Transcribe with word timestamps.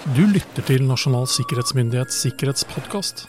Du 0.00 0.22
lytter 0.24 0.64
til 0.64 0.86
Nasjonal 0.88 1.26
sikkerhetsmyndighets 1.28 2.22
sikkerhetspodkast. 2.24 3.26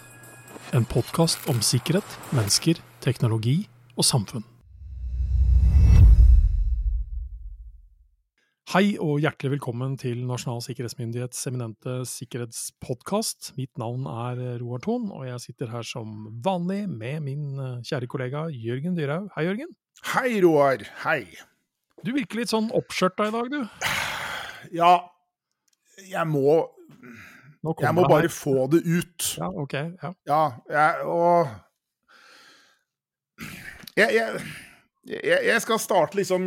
En 0.72 0.86
podkast 0.88 1.44
om 1.52 1.60
sikkerhet, 1.60 2.16
mennesker, 2.32 2.80
teknologi 3.04 3.58
og 4.00 4.08
samfunn. 4.08 4.46
Hei 8.72 8.96
og 9.04 9.20
hjertelig 9.20 9.58
velkommen 9.58 10.00
til 10.00 10.24
Nasjonal 10.24 10.64
sikkerhetsmyndighets 10.64 11.44
eminente 11.52 12.00
sikkerhetspodkast. 12.08 13.52
Mitt 13.60 13.76
navn 13.76 14.08
er 14.08 14.40
Roar 14.64 14.80
Thon, 14.80 15.12
og 15.12 15.28
jeg 15.28 15.44
sitter 15.50 15.76
her 15.76 15.84
som 15.84 16.30
vanlig 16.40 16.86
med 16.88 17.20
min 17.28 17.48
eh, 17.60 17.80
kjære 17.84 18.08
kollega 18.16 18.48
Jørgen 18.48 18.96
Dyrhaug. 18.96 19.28
Hei, 19.36 19.50
Jørgen. 19.52 19.76
Hei, 20.16 20.30
Roar. 20.48 20.88
Hei. 21.04 21.26
Du 22.00 22.16
virker 22.16 22.40
litt 22.40 22.56
sånn 22.56 22.72
oppskjørta 22.72 23.28
i 23.28 23.36
dag, 23.42 23.58
du. 23.60 23.90
Ja, 24.72 25.02
jeg 26.10 26.28
må 26.28 26.72
Jeg 27.82 27.94
må 27.94 28.08
bare 28.10 28.30
få 28.30 28.68
det 28.72 28.82
ut. 28.86 29.38
Ja, 29.38 29.50
ok. 29.50 29.74
Ja. 29.74 30.14
Ja, 30.28 30.44
jeg 30.70 31.06
Og 31.06 31.48
jeg, 33.98 34.10
jeg, 34.16 34.42
jeg, 35.06 35.40
jeg 35.46 35.62
skal 35.62 35.80
starte 35.80 36.18
liksom 36.18 36.46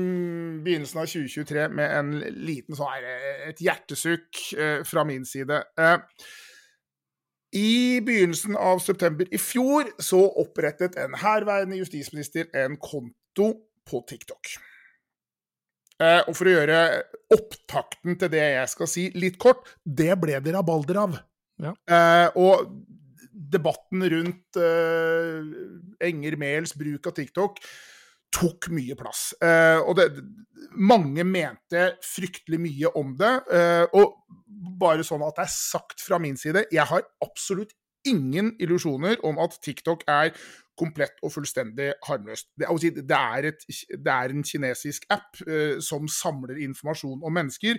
begynnelsen 0.65 1.02
av 1.02 1.10
2023 1.10 1.69
med 1.74 1.98
en 1.98 2.12
liten 2.46 2.77
sånn 2.79 2.91
her 2.93 3.51
Et 3.51 3.60
hjertesukk 3.62 4.41
eh, 4.59 4.80
fra 4.87 5.05
min 5.06 5.27
side. 5.29 5.60
Eh, 5.79 5.98
I 7.55 8.01
begynnelsen 8.07 8.57
av 8.59 8.82
september 8.82 9.29
i 9.30 9.38
fjor 9.38 9.93
så 10.02 10.23
opprettet 10.43 10.98
en 10.98 11.18
herværende 11.21 11.79
justisminister 11.79 12.48
en 12.65 12.79
konto 12.80 13.51
på 13.84 14.01
TikTok. 14.09 14.57
Eh, 16.05 16.21
og 16.29 16.37
for 16.37 16.51
å 16.51 16.57
gjøre 16.57 16.81
opptakten 17.35 18.19
til 18.21 18.33
det 18.33 18.43
jeg 18.43 18.73
skal 18.73 18.91
si 18.91 19.07
litt 19.17 19.39
kort, 19.41 19.65
det 19.85 20.13
ble 20.21 20.41
det 20.45 20.55
rabalder 20.57 21.01
av. 21.05 21.17
Ja. 21.63 21.73
Eh, 21.87 22.29
og 22.41 22.69
debatten 23.55 24.05
rundt 24.11 24.59
eh, 24.59 26.07
Enger 26.09 26.37
Mehls 26.41 26.74
bruk 26.79 27.11
av 27.11 27.16
TikTok 27.16 27.61
tok 28.35 28.69
mye 28.74 28.96
plass. 28.99 29.29
Eh, 29.43 29.79
og 29.79 29.95
det, 29.99 30.09
mange 30.74 31.24
mente 31.27 31.93
fryktelig 32.02 32.61
mye 32.63 32.93
om 32.99 33.15
det. 33.18 33.33
Eh, 33.55 33.85
og 33.95 34.18
bare 34.80 35.07
sånn 35.07 35.23
at 35.27 35.39
det 35.39 35.46
er 35.46 35.55
sagt 35.55 36.02
fra 36.02 36.18
min 36.23 36.39
side, 36.41 36.66
jeg 36.74 36.89
har 36.91 37.07
absolutt 37.24 37.74
ingen 38.05 38.52
illusjoner 38.61 39.23
om 39.24 39.39
at 39.41 39.57
TikTok 39.65 40.05
er 40.11 40.35
komplett 40.79 41.21
og 41.23 41.33
fullstendig 41.35 41.93
harmløst. 42.07 42.51
Det, 42.59 42.69
si, 42.83 42.91
det, 42.97 43.19
er, 43.19 43.51
et, 43.51 43.67
det 43.95 44.13
er 44.15 44.35
en 44.35 44.45
kinesisk 44.47 45.07
app 45.15 45.41
eh, 45.47 45.80
som 45.85 46.09
samler 46.11 46.59
informasjon 46.65 47.23
om 47.23 47.35
mennesker. 47.35 47.79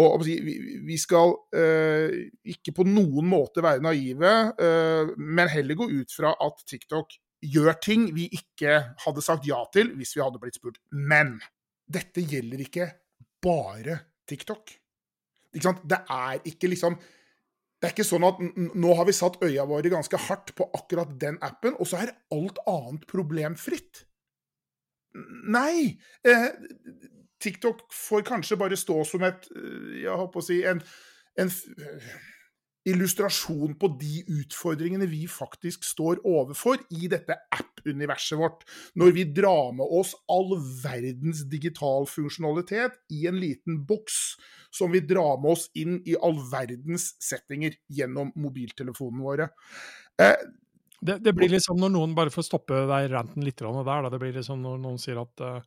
Og 0.00 0.24
si, 0.24 0.38
vi, 0.86 0.96
skal 1.00 1.34
eh, 1.56 2.14
ikke 2.54 2.72
på 2.78 2.86
noen 2.88 3.28
måte 3.28 3.64
være 3.64 3.84
naive, 3.84 4.32
eh, 4.56 5.12
men 5.20 5.52
heller 5.52 5.76
gå 5.82 5.90
ut 5.92 6.16
fra 6.16 6.32
at 6.40 6.64
TikTok 6.68 7.18
gjør 7.42 7.74
ting 7.82 8.06
vi 8.14 8.28
ikke 8.32 8.78
hadde 9.02 9.24
sagt 9.24 9.48
ja 9.50 9.58
til 9.74 9.90
hvis 9.98 10.14
vi 10.16 10.22
hadde 10.24 10.40
blitt 10.40 10.56
spurt. 10.56 10.78
Men 10.94 11.36
dette 11.92 12.24
gjelder 12.24 12.62
ikke 12.64 12.88
bare 13.42 13.98
TikTok. 14.28 14.72
Ikke? 15.52 15.74
Det 15.84 16.00
er 16.08 16.40
ikke 16.48 16.70
liksom 16.72 16.96
det 17.82 17.88
er 17.88 17.94
ikke 17.96 18.06
sånn 18.06 18.22
at 18.22 18.38
nå 18.78 18.92
har 18.94 19.08
vi 19.08 19.12
satt 19.16 19.40
øya 19.42 19.64
våre 19.66 19.90
ganske 19.90 20.18
hardt 20.28 20.52
på 20.54 20.68
akkurat 20.78 21.16
den 21.18 21.34
appen, 21.42 21.74
og 21.82 21.88
så 21.90 21.98
er 21.98 22.12
alt 22.30 22.60
annet 22.70 23.08
problemfritt. 23.10 24.04
Nei. 25.50 25.98
Eh, 26.22 26.46
TikTok 27.42 27.82
får 27.90 28.22
kanskje 28.28 28.60
bare 28.60 28.78
stå 28.78 29.00
som 29.04 29.24
et 29.26 29.48
Jeg 29.50 30.04
Jeg 30.04 30.20
håper 30.20 30.38
å 30.38 30.46
si 30.46 30.60
en, 30.62 30.78
en 31.42 31.50
eh, 31.50 32.12
illustrasjon 32.88 33.76
på 33.78 33.90
de 34.00 34.22
utfordringene 34.40 35.06
vi 35.10 35.26
faktisk 35.30 35.84
står 35.86 36.22
overfor 36.26 36.80
i 36.90 37.10
dette 37.12 37.36
app-universet 37.54 38.38
vårt, 38.40 38.64
når 38.98 39.14
vi 39.18 39.26
drar 39.36 39.70
med 39.78 39.86
oss 39.86 40.14
all 40.32 40.56
verdens 40.82 41.44
digital 41.50 42.08
funksjonalitet 42.10 42.98
i 43.14 43.26
en 43.30 43.38
liten 43.42 43.82
boks 43.86 44.18
som 44.74 44.90
vi 44.94 45.02
drar 45.06 45.38
med 45.42 45.54
oss 45.54 45.68
inn 45.78 46.00
i 46.08 46.16
all 46.18 46.40
verdens 46.50 47.12
settinger 47.22 47.76
gjennom 47.92 48.32
mobiltelefonene 48.34 49.28
våre. 49.28 49.48
Eh, 50.18 50.36
Det, 51.02 51.16
det 51.18 51.32
blir 51.34 51.50
liksom 51.50 51.80
når 51.82 51.90
noen, 51.96 52.12
bare 52.14 52.30
for 52.30 52.44
å 52.44 52.46
stoppe 52.46 52.84
deg 52.86 53.08
ranten 53.10 53.42
litt 53.42 53.58
der, 53.58 54.02
da, 54.04 54.10
det 54.10 54.20
blir 54.22 54.36
liksom 54.36 54.60
når 54.62 54.76
noen 54.84 55.00
sier 55.02 55.18
at 55.18 55.40
eh, 55.42 55.64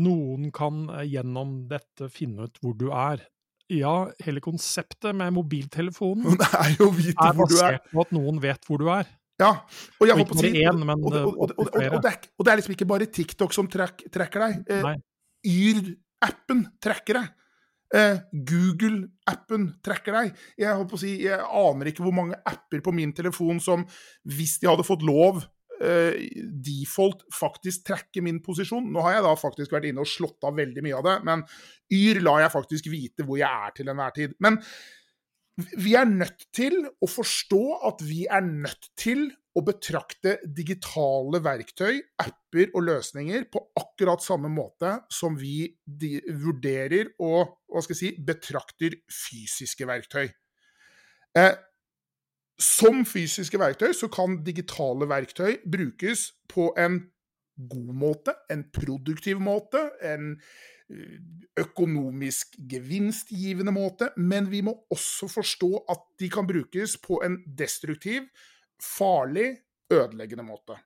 noen 0.00 0.48
kan 0.56 0.86
eh, 0.88 1.04
gjennom 1.04 1.68
dette 1.68 2.08
finne 2.08 2.48
ut 2.48 2.56
hvor 2.62 2.72
du 2.78 2.88
er. 2.88 3.26
Ja, 3.68 4.08
hele 4.24 4.40
konseptet 4.40 5.16
med 5.16 5.34
mobiltelefonen 5.36 6.38
er 6.64 6.74
jo 6.78 6.88
vite 6.96 7.16
er 7.20 7.36
hvor 7.36 7.50
du 7.50 7.58
er. 7.60 7.80
på 7.92 8.04
at 8.04 8.14
noen 8.16 8.40
vet 8.42 8.64
hvor 8.68 8.80
du 8.80 8.88
er. 8.92 9.08
Ja, 9.38 9.52
og, 10.00 10.06
jeg 10.08 10.16
holdt 10.18 10.32
på 10.32 10.38
å 10.38 10.42
si, 10.42 10.50
men, 10.82 10.94
og, 10.98 11.12
det- 11.14 12.50
er, 12.50 12.56
liksom 12.58 12.74
ikke 12.74 12.88
bare 12.90 13.06
TikTok 13.06 13.52
som 13.54 13.68
trekk, 13.70 14.08
trekker 14.10 14.42
deg. 14.42 14.56
Eh, 14.66 14.88
Yr-appen 15.46 16.64
trekker 16.82 17.20
deg. 17.20 17.28
Eh, 17.94 18.18
Google-appen 18.50 19.68
trekker 19.84 20.16
deg. 20.18 20.32
Jeg, 20.58 20.72
holdt 20.74 20.90
på 20.90 20.98
å 20.98 21.02
si, 21.04 21.12
jeg 21.24 21.38
aner 21.40 21.92
ikke 21.92 22.04
hvor 22.04 22.16
mange 22.18 22.36
apper 22.48 22.82
på 22.84 22.92
min 22.96 23.14
telefon 23.16 23.62
som, 23.64 23.86
hvis 24.28 24.58
de 24.60 24.68
hadde 24.68 24.84
fått 24.84 25.06
lov, 25.06 25.40
eh, 25.40 25.46
default 25.78 27.24
faktisk 27.34 27.86
trekke 27.86 28.22
min 28.24 28.40
posisjon. 28.44 28.86
Nå 28.92 29.02
har 29.04 29.18
jeg 29.18 29.26
da 29.28 29.34
faktisk 29.38 29.74
vært 29.74 29.90
inne 29.90 30.04
og 30.04 30.10
slått 30.10 30.46
av 30.48 30.56
veldig 30.58 30.84
mye 30.84 30.98
av 30.98 31.06
det, 31.06 31.16
men 31.28 31.44
Yr 31.94 32.22
lar 32.24 32.42
jeg 32.44 32.54
faktisk 32.54 32.88
vite 32.92 33.26
hvor 33.26 33.40
jeg 33.40 33.48
er 33.48 33.76
til 33.76 33.92
enhver 33.92 34.16
tid. 34.16 34.34
Men 34.44 34.58
vi 35.58 35.94
er 35.98 36.06
nødt 36.06 36.48
til 36.54 36.84
å 36.86 37.08
forstå 37.10 37.62
at 37.88 38.02
vi 38.06 38.24
er 38.30 38.44
nødt 38.46 38.90
til 38.98 39.26
å 39.58 39.62
betrakte 39.66 40.36
digitale 40.54 41.40
verktøy, 41.42 41.98
apper 42.22 42.70
og 42.76 42.84
løsninger 42.86 43.48
på 43.50 43.62
akkurat 43.80 44.22
samme 44.22 44.50
måte 44.52 44.92
som 45.12 45.34
vi 45.38 45.66
de 45.82 46.20
vurderer 46.28 47.10
og 47.18 47.56
hva 47.66 47.82
skal 47.82 47.96
jeg 47.96 48.02
si, 48.02 48.12
betrakter 48.28 48.94
fysiske 49.10 49.88
verktøy. 49.88 50.28
Eh, 51.38 51.56
som 52.58 53.04
fysiske 53.06 53.58
verktøy 53.60 53.92
så 53.94 54.08
kan 54.10 54.40
digitale 54.46 55.06
verktøy 55.08 55.60
brukes 55.62 56.32
på 56.50 56.72
en 56.78 57.04
god 57.58 57.94
måte, 57.94 58.34
en 58.50 58.64
produktiv 58.74 59.40
måte, 59.42 59.84
en 60.02 60.32
eh, 60.90 61.20
økonomisk 61.58 62.58
gevinstgivende 62.70 63.74
måte, 63.74 64.10
men 64.16 64.50
vi 64.50 64.62
må 64.66 64.74
også 64.90 65.30
forstå 65.30 65.70
at 65.90 66.04
de 66.18 66.30
kan 66.30 66.46
brukes 66.46 66.96
på 67.02 67.22
en 67.26 67.40
destruktiv, 67.58 68.28
farlig, 68.82 69.56
ødeleggende 69.90 70.46
måte. 70.46 70.78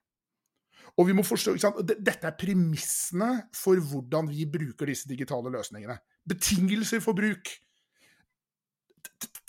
Og 0.97 1.07
vi 1.09 1.13
må 1.17 1.23
forstå? 1.25 1.55
Dette 1.89 2.29
er 2.29 2.37
premissene 2.37 3.47
for 3.57 3.81
hvordan 3.81 4.29
vi 4.29 4.45
bruker 4.45 4.89
disse 4.89 5.09
digitale 5.09 5.49
løsningene. 5.53 5.97
Betingelser 6.29 7.01
for 7.01 7.17
bruk. 7.17 7.49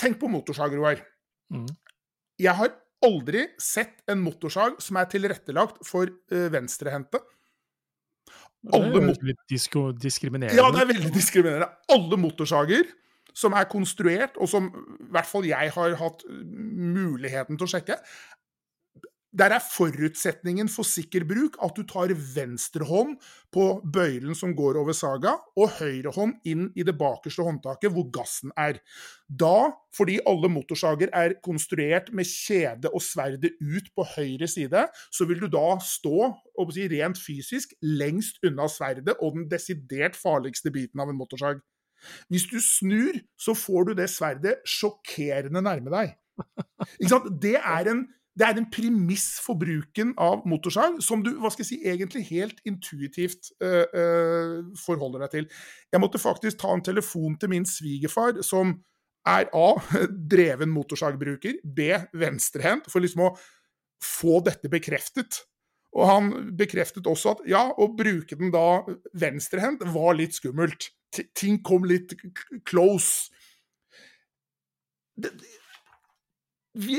Tenk 0.00 0.16
på 0.20 0.30
motorsag, 0.32 0.72
Roar. 0.76 1.02
Mm. 1.52 1.68
Jeg 2.41 2.56
har 2.59 2.75
aldri 3.05 3.45
sett 3.61 4.00
en 4.11 4.22
motorsag 4.25 4.81
som 4.83 4.99
er 4.99 5.09
tilrettelagt 5.12 5.83
for 5.87 6.09
uh, 6.09 6.49
venstrehendte. 6.53 7.21
Alle 8.72 8.91
det 8.91 8.97
er 8.97 9.09
veldig 9.11 9.28
litt 9.28 9.43
disko 9.53 9.89
diskriminerende. 9.93 10.56
Ja, 10.56 10.71
det 10.72 10.84
er 10.84 10.93
veldig 10.95 11.11
diskriminerende. 11.12 11.69
Alle 11.93 12.19
motorsager 12.21 12.87
som 13.34 13.56
er 13.59 13.67
konstruert, 13.69 14.39
og 14.39 14.49
som 14.49 14.71
i 14.71 15.11
hvert 15.12 15.28
fall 15.28 15.47
jeg 15.49 15.72
har 15.75 15.97
hatt 16.00 16.22
muligheten 16.31 17.59
til 17.59 17.67
å 17.67 17.72
sjekke, 17.75 17.99
der 19.34 19.55
er 19.56 19.62
forutsetningen 19.62 20.69
for 20.71 20.87
sikker 20.87 21.25
bruk 21.27 21.56
at 21.65 21.75
du 21.75 21.83
tar 21.91 22.12
venstre 22.15 22.87
hånd 22.87 23.17
på 23.55 23.67
bøylen 23.83 24.37
som 24.39 24.55
går 24.56 24.78
over 24.78 24.95
saga, 24.97 25.34
og 25.59 25.75
høyre 25.81 26.12
hånd 26.15 26.37
inn 26.47 26.69
i 26.78 26.87
det 26.87 26.95
bakerste 26.99 27.43
håndtaket 27.47 27.93
hvor 27.95 28.06
gassen 28.15 28.55
er. 28.59 28.78
Da, 29.27 29.72
fordi 29.97 30.21
alle 30.31 30.51
motorsager 30.53 31.10
er 31.15 31.36
konstruert 31.45 32.13
med 32.15 32.31
kjede 32.31 32.91
og 32.95 33.03
sverdet 33.03 33.57
ut 33.59 33.91
på 33.95 34.07
høyre 34.15 34.48
side, 34.51 34.86
så 35.10 35.27
vil 35.27 35.42
du 35.42 35.51
da 35.51 35.80
stå 35.83 36.30
si, 36.71 36.89
rent 36.95 37.19
fysisk 37.19 37.75
lengst 37.83 38.42
unna 38.47 38.69
sverdet 38.71 39.16
og 39.21 39.39
den 39.39 39.48
desidert 39.51 40.19
farligste 40.19 40.71
biten 40.75 41.03
av 41.03 41.10
en 41.10 41.19
motorsag. 41.19 41.63
Hvis 42.28 42.47
du 42.51 42.59
snur, 42.63 43.16
så 43.41 43.54
får 43.57 43.91
du 43.91 43.97
det 43.98 44.10
sverdet 44.13 44.60
sjokkerende 44.69 45.63
nærme 45.65 45.91
deg. 45.95 46.19
Det 47.41 47.57
er 47.59 47.91
en 47.91 48.07
det 48.34 48.47
er 48.47 48.59
en 48.59 48.66
premiss 48.71 49.39
for 49.42 49.59
bruken 49.59 50.10
av 50.19 50.42
motorsag 50.51 50.98
som 51.07 51.22
du 51.22 51.31
hva 51.39 51.53
skal 51.54 51.63
jeg 51.63 51.69
si, 51.69 51.78
egentlig 51.86 52.25
helt 52.33 52.59
intuitivt 52.66 53.53
øh, 53.63 53.84
øh, 53.95 54.57
forholder 54.81 55.22
deg 55.25 55.34
til. 55.36 55.47
Jeg 55.95 56.03
måtte 56.03 56.22
faktisk 56.22 56.59
ta 56.59 56.72
en 56.75 56.83
telefon 56.83 57.39
til 57.39 57.53
min 57.53 57.66
svigerfar, 57.69 58.41
som 58.42 58.75
er 59.27 59.47
A. 59.54 59.69
dreven 60.34 60.72
motorsagbruker, 60.75 61.60
B. 61.65 61.95
venstrehendt, 62.19 62.91
for 62.91 63.04
liksom 63.04 63.28
å 63.28 63.34
få 64.03 64.41
dette 64.45 64.71
bekreftet. 64.72 65.45
Og 65.95 66.09
han 66.10 66.33
bekreftet 66.59 67.07
også 67.07 67.37
at 67.37 67.45
ja, 67.48 67.69
å 67.71 67.87
bruke 67.95 68.34
den 68.39 68.51
da 68.54 68.83
venstrehendt 69.15 69.87
var 69.95 70.19
litt 70.19 70.34
skummelt. 70.34 70.91
T 71.15 71.28
ting 71.39 71.60
kom 71.63 71.87
litt 71.87 72.16
close. 72.66 73.30
det, 75.15 75.30
vi, 76.75 76.98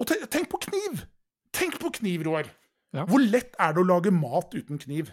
Og 0.00 0.08
tenk 0.08 0.48
på 0.52 0.60
kniv! 0.66 1.04
Tenk 1.56 1.76
på 1.82 1.90
kniv, 1.98 2.24
Roar. 2.26 2.48
Ja. 2.94 3.04
Hvor 3.06 3.22
lett 3.22 3.56
er 3.60 3.74
det 3.74 3.82
å 3.82 3.86
lage 3.86 4.12
mat 4.14 4.54
uten 4.54 4.80
kniv? 4.80 5.10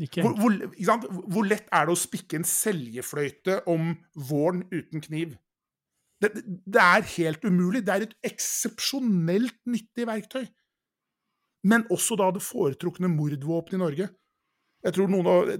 Ikke 0.00 0.22
Hvor, 0.24 0.36
hvor, 0.36 1.06
hvor 1.32 1.48
lett 1.48 1.68
er 1.72 1.88
det 1.88 1.94
å 1.94 1.98
spikke 1.98 2.38
en 2.38 2.46
seljefløyte 2.48 3.62
om 3.72 3.94
våren 4.28 4.66
uten 4.72 5.02
kniv? 5.04 5.34
Det, 6.20 6.30
det 6.44 6.82
er 6.82 7.08
helt 7.16 7.44
umulig. 7.44 7.82
Det 7.84 7.94
er 7.94 8.06
et 8.06 8.14
eksepsjonelt 8.30 9.58
nyttig 9.68 10.06
verktøy. 10.08 10.44
Men 11.66 11.84
også 11.92 12.16
da 12.20 12.30
det 12.32 12.44
foretrukne 12.44 13.10
mordvåpenet 13.12 13.76
i 13.76 13.82
Norge. 13.82 14.08
Jeg 14.86 14.94
tror 14.94 15.10
noen 15.10 15.28
av, 15.30 15.50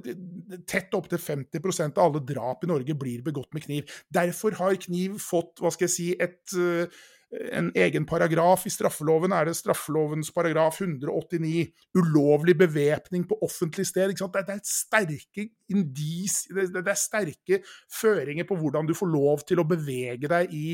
Tett 0.71 0.95
opptil 0.95 1.19
50% 1.19 1.99
av 1.99 2.05
alle 2.05 2.23
drap 2.29 2.63
i 2.63 2.71
Norge 2.71 2.95
blir 2.99 3.25
begått 3.27 3.57
med 3.57 3.65
kniv. 3.65 3.91
Derfor 4.13 4.55
har 4.61 4.77
kniv 4.85 5.17
fått 5.23 5.63
hva 5.63 5.73
skal 5.75 5.89
jeg 5.89 5.95
si, 5.97 6.09
et, 6.15 6.43
eh, 6.55 6.87
en 7.33 7.73
egen 7.75 8.05
paragraf 8.07 8.67
i 8.67 8.71
straffeloven. 8.71 9.33
er 9.33 9.49
det 9.49 9.57
Straffelovens 9.57 10.31
paragraf 10.31 10.81
189. 10.81 11.73
Ulovlig 11.99 12.57
bevæpning 12.59 13.27
på 13.29 13.39
offentlig 13.43 13.87
sted. 13.87 14.09
Det, 14.09 14.31
det 14.47 14.55
er 14.55 14.61
et 14.61 14.71
sterke 14.71 15.49
indis, 15.69 16.45
det, 16.55 16.71
det 16.75 16.93
er 16.93 17.01
sterke 17.01 17.63
føringer 18.01 18.47
på 18.47 18.57
hvordan 18.57 18.87
du 18.87 18.95
får 18.95 19.11
lov 19.11 19.43
til 19.49 19.61
å 19.61 19.67
bevege 19.67 20.31
deg 20.31 20.55
i 20.55 20.67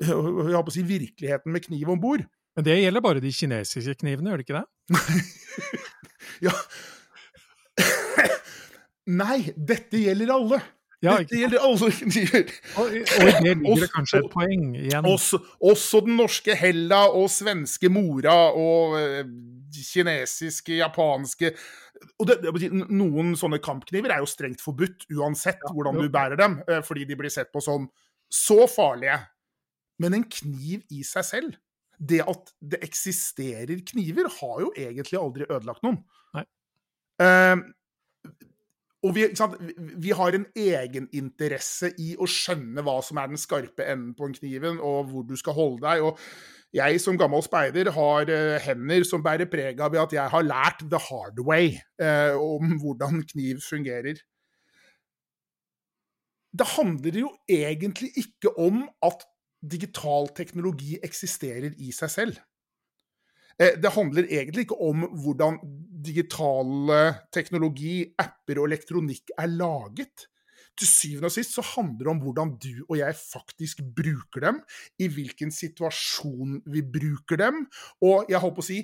si, 0.74 0.84
virkeligheten 0.84 1.52
med 1.52 1.64
kniv 1.64 1.88
om 1.88 2.00
bord. 2.00 2.26
Men 2.56 2.66
det 2.66 2.80
gjelder 2.80 3.04
bare 3.04 3.22
de 3.22 3.32
kinesiske 3.32 3.94
knivene, 4.02 4.30
gjør 4.30 4.42
det 4.42 4.48
ikke 4.48 4.60
det? 4.60 4.66
Ja 6.40 6.52
Nei, 9.20 9.50
dette 9.56 9.98
gjelder 9.98 10.30
alle. 10.34 10.58
Ja, 11.00 11.16
dette 11.16 11.38
gjelder 11.40 11.62
alle 11.64 11.90
kniver. 11.98 12.50
Og, 12.76 12.80
og 12.84 12.94
i 12.94 13.34
det 13.40 13.54
ligger 13.62 13.84
det 13.86 13.90
kanskje 13.94 14.20
et 14.20 14.32
poeng 14.32 14.66
igjen. 14.76 15.06
Også, 15.08 15.40
også 15.64 16.02
den 16.04 16.18
norske 16.20 16.56
Hella 16.60 17.06
og 17.08 17.30
svenske 17.32 17.88
Mora 17.92 18.36
og 18.52 18.98
eh, 19.00 19.22
kinesiske, 19.80 20.76
japanske 20.82 21.54
og 22.20 22.28
det, 22.28 22.38
det, 22.44 22.68
Noen 22.72 23.34
sånne 23.38 23.60
kampkniver 23.62 24.12
er 24.14 24.22
jo 24.22 24.28
strengt 24.28 24.62
forbudt 24.64 25.06
uansett 25.16 25.62
hvordan 25.68 25.98
du 26.00 26.08
bærer 26.12 26.38
dem, 26.40 26.60
eh, 26.68 26.80
fordi 26.84 27.06
de 27.08 27.16
blir 27.18 27.32
sett 27.32 27.50
på 27.52 27.62
som 27.64 27.88
så 28.30 28.64
farlige. 28.70 29.18
Men 30.00 30.16
en 30.16 30.24
kniv 30.24 30.84
i 30.96 31.02
seg 31.04 31.26
selv, 31.26 31.58
det 32.00 32.22
at 32.24 32.54
det 32.72 32.80
eksisterer 32.86 33.82
kniver, 33.90 34.30
har 34.38 34.62
jo 34.64 34.70
egentlig 34.72 35.20
aldri 35.20 35.48
ødelagt 35.48 35.84
noen. 35.84 36.00
Nei. 36.36 36.46
Eh, 37.20 37.56
og 39.00 39.14
vi, 39.16 39.24
sant? 39.36 39.56
vi 40.02 40.12
har 40.12 40.36
en 40.36 40.46
egeninteresse 40.58 41.92
i 42.02 42.12
å 42.20 42.26
skjønne 42.28 42.84
hva 42.84 42.98
som 43.04 43.20
er 43.20 43.30
den 43.32 43.40
skarpe 43.40 43.86
enden 43.88 44.12
på 44.16 44.28
en 44.28 44.34
kniven, 44.36 44.80
og 44.84 45.08
hvor 45.08 45.24
du 45.28 45.32
skal 45.40 45.56
holde 45.56 45.80
deg. 45.86 46.04
Og 46.04 46.18
jeg 46.76 47.00
som 47.02 47.16
gammel 47.18 47.42
speider 47.42 47.90
har 47.96 48.28
uh, 48.30 48.58
hender 48.62 49.06
som 49.08 49.24
bærer 49.24 49.48
preg 49.50 49.80
av 49.82 49.96
at 50.04 50.12
jeg 50.14 50.32
har 50.34 50.44
lært 50.46 50.84
the 50.92 51.00
hard 51.08 51.40
way 51.46 51.72
uh, 52.02 52.36
om 52.36 52.76
hvordan 52.82 53.24
kniv 53.32 53.64
fungerer. 53.64 54.20
Det 56.50 56.66
handler 56.76 57.18
jo 57.22 57.32
egentlig 57.48 58.10
ikke 58.20 58.52
om 58.58 58.84
at 59.06 59.24
digital 59.60 60.28
teknologi 60.36 60.98
eksisterer 61.02 61.72
i 61.78 61.92
seg 61.94 62.10
selv. 62.10 62.38
Eh, 63.60 63.76
Det 63.82 63.92
handler 63.92 64.24
egentlig 64.24 64.66
ikke 64.66 64.80
om 64.80 65.04
hvordan 65.22 65.58
digitale 66.02 67.00
teknologi, 67.34 68.02
apper 68.18 68.60
og 68.62 68.70
elektronikk 68.70 69.32
er 69.38 69.50
laget. 69.52 70.26
Til 70.78 70.88
syvende 70.88 71.28
og 71.28 71.34
sist 71.34 71.56
så 71.56 71.64
handler 71.74 72.06
det 72.06 72.12
om 72.12 72.20
hvordan 72.24 72.52
du 72.62 72.84
og 72.86 72.96
jeg 73.00 73.16
faktisk 73.18 73.82
bruker 73.96 74.46
dem, 74.46 74.60
i 74.98 75.10
hvilken 75.12 75.52
situasjon 75.52 76.60
vi 76.72 76.82
bruker 76.82 77.40
dem, 77.40 77.64
og 78.00 78.30
jeg 78.30 78.40
holdt 78.42 78.58
på 78.58 78.66
å 78.66 78.70
si 78.72 78.82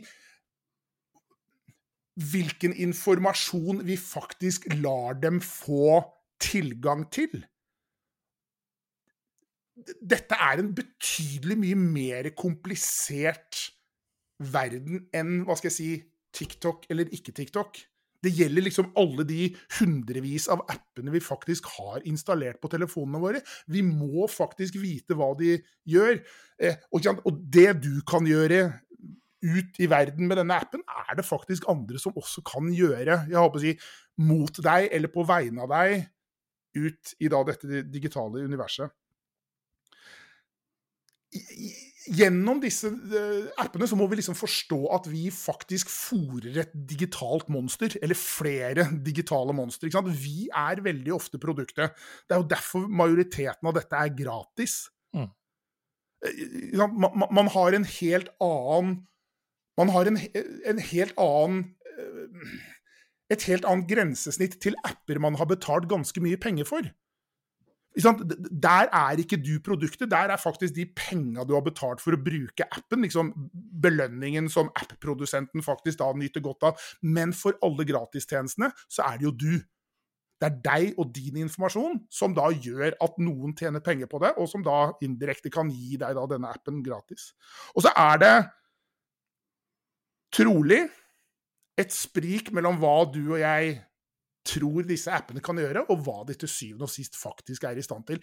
Hvilken 2.17 2.73
informasjon 2.81 3.83
vi 3.85 3.93
faktisk 4.01 4.65
lar 4.81 5.19
dem 5.21 5.37
få 5.45 5.99
tilgang 6.41 7.03
til. 7.13 7.43
Dette 10.01 10.39
er 10.41 10.63
en 10.63 10.71
betydelig 10.79 11.59
mye 11.61 11.77
mer 11.77 12.31
komplisert 12.33 13.67
verden 14.41 15.07
enn 15.17 15.43
hva 15.45 15.59
skal 15.61 15.69
jeg 15.69 15.77
si, 15.77 15.91
TikTok 16.37 16.89
eller 16.93 17.13
ikke 17.15 17.35
TikTok. 17.37 17.81
Det 18.25 18.33
gjelder 18.35 18.65
liksom 18.65 18.89
alle 18.99 19.27
de 19.29 19.51
hundrevis 19.79 20.49
av 20.51 20.65
appene 20.73 21.13
vi 21.15 21.21
faktisk 21.23 21.69
har 21.77 22.03
installert 22.09 22.59
på 22.63 22.71
telefonene 22.73 23.21
våre. 23.23 23.43
Vi 23.71 23.85
må 23.87 24.27
faktisk 24.31 24.79
vite 24.83 25.17
hva 25.19 25.31
de 25.39 25.55
gjør. 25.87 26.19
Eh, 26.59 26.81
og, 26.91 27.31
det 27.53 27.69
du 27.85 27.93
kan 28.09 28.27
gjøre 28.27 28.65
ut 29.47 29.79
i 29.79 29.89
verden 29.91 30.27
med 30.27 30.41
denne 30.41 30.57
appen, 30.59 30.83
er 30.89 31.19
det 31.19 31.27
faktisk 31.29 31.69
andre 31.71 32.01
som 32.03 32.17
også 32.19 32.43
kan 32.47 32.73
gjøre. 32.75 33.27
Jeg 33.31 33.39
håper 33.39 33.61
å 33.61 33.65
si 33.67 33.75
mot 34.27 34.63
deg 34.65 34.89
eller 34.97 35.13
på 35.13 35.27
vegne 35.29 35.67
av 35.67 35.75
deg 35.77 36.07
ut 36.77 37.17
i 37.23 37.31
da 37.33 37.43
dette 37.47 37.85
digitale 37.93 38.45
universet. 38.45 38.91
Gjennom 42.07 42.61
disse 42.63 42.89
eh, 42.89 43.49
appene 43.59 43.89
så 43.91 43.97
må 43.99 44.07
vi 44.11 44.21
liksom 44.21 44.37
forstå 44.39 44.79
at 44.95 45.09
vi 45.11 45.25
faktisk 45.35 45.91
fòrer 45.91 46.61
et 46.63 46.75
digitalt 46.89 47.49
monster, 47.53 47.97
eller 48.03 48.19
flere 48.19 48.87
digitale 49.07 49.55
monstre. 49.57 49.91
Vi 50.15 50.47
er 50.55 50.83
veldig 50.85 51.15
ofte 51.17 51.41
produktet. 51.43 51.97
Det 52.27 52.37
er 52.37 52.43
jo 52.43 52.51
derfor 52.53 52.87
majoriteten 52.87 53.71
av 53.71 53.75
dette 53.79 53.99
er 53.99 54.15
gratis. 54.19 54.79
Mm. 55.17 55.29
Eh, 56.31 56.87
man 57.11 57.53
har 57.57 57.77
en 57.77 57.91
helt 57.99 58.33
annen 58.43 58.97
Man 59.77 59.91
har 59.93 60.09
en, 60.09 60.17
en 60.65 60.79
helt 60.81 61.19
annen 61.21 61.59
eh, 61.85 62.53
et 63.35 63.43
helt 63.51 63.67
annet 63.69 63.89
grensesnitt 63.91 64.55
til 64.63 64.79
apper 64.87 65.19
man 65.21 65.37
har 65.37 65.49
betalt 65.51 65.89
ganske 65.91 66.23
mye 66.25 66.39
penger 66.41 66.69
for. 66.69 66.87
Der 67.97 68.91
er 68.93 69.21
ikke 69.21 69.39
du 69.41 69.57
produktet, 69.65 70.11
der 70.11 70.33
er 70.33 70.37
faktisk 70.37 70.75
de 70.77 70.85
penga 70.97 71.45
du 71.49 71.55
har 71.57 71.65
betalt 71.65 72.03
for 72.05 72.13
å 72.13 72.21
bruke 72.21 72.67
appen, 72.69 73.07
liksom 73.07 73.31
belønningen 73.83 74.51
som 74.53 74.69
app-produsenten 74.77 75.65
faktisk 75.65 76.03
da 76.03 76.11
nyter 76.13 76.45
godt 76.45 76.69
av. 76.69 76.85
Men 77.03 77.33
for 77.33 77.57
alle 77.65 77.87
gratistjenestene 77.89 78.69
så 78.85 79.09
er 79.09 79.17
det 79.17 79.29
jo 79.31 79.33
du. 79.33 79.55
Det 80.37 80.51
er 80.51 80.61
deg 80.67 81.01
og 81.01 81.15
din 81.17 81.41
informasjon 81.47 82.03
som 82.13 82.35
da 82.37 82.51
gjør 82.53 82.93
at 83.01 83.17
noen 83.25 83.57
tjener 83.57 83.81
penger 83.81 84.11
på 84.13 84.21
det, 84.21 84.35
og 84.37 84.51
som 84.51 84.65
da 84.65 84.93
indirekte 85.05 85.53
kan 85.53 85.71
gi 85.73 85.97
deg 85.97 86.13
da 86.19 86.27
denne 86.29 86.53
appen 86.53 86.83
gratis. 86.85 87.31
Og 87.73 87.87
så 87.87 87.95
er 87.97 88.21
det 88.21 88.35
trolig 90.37 90.83
et 91.81 91.93
sprik 91.93 92.53
mellom 92.53 92.77
hva 92.81 92.99
du 93.09 93.23
og 93.31 93.41
jeg 93.41 93.79
tror 94.47 94.87
disse 94.89 95.13
appene 95.13 95.43
kan 95.45 95.59
gjøre, 95.61 95.87
og 95.93 96.03
hva 96.07 96.23
de 96.29 96.37
til 96.39 96.51
syvende 96.51 96.89
og 96.89 96.93
sist 96.93 97.19
faktisk 97.19 97.67
er 97.69 97.79
i 97.79 97.85
stand 97.85 98.07
til. 98.09 98.23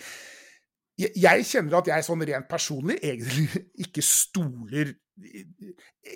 Jeg, 1.00 1.12
jeg 1.18 1.46
kjenner 1.50 1.80
at 1.80 1.90
jeg 1.90 2.06
sånn 2.06 2.26
rent 2.30 2.50
personlig 2.50 3.00
egentlig 3.02 3.64
ikke 3.88 4.04
stoler 4.06 4.94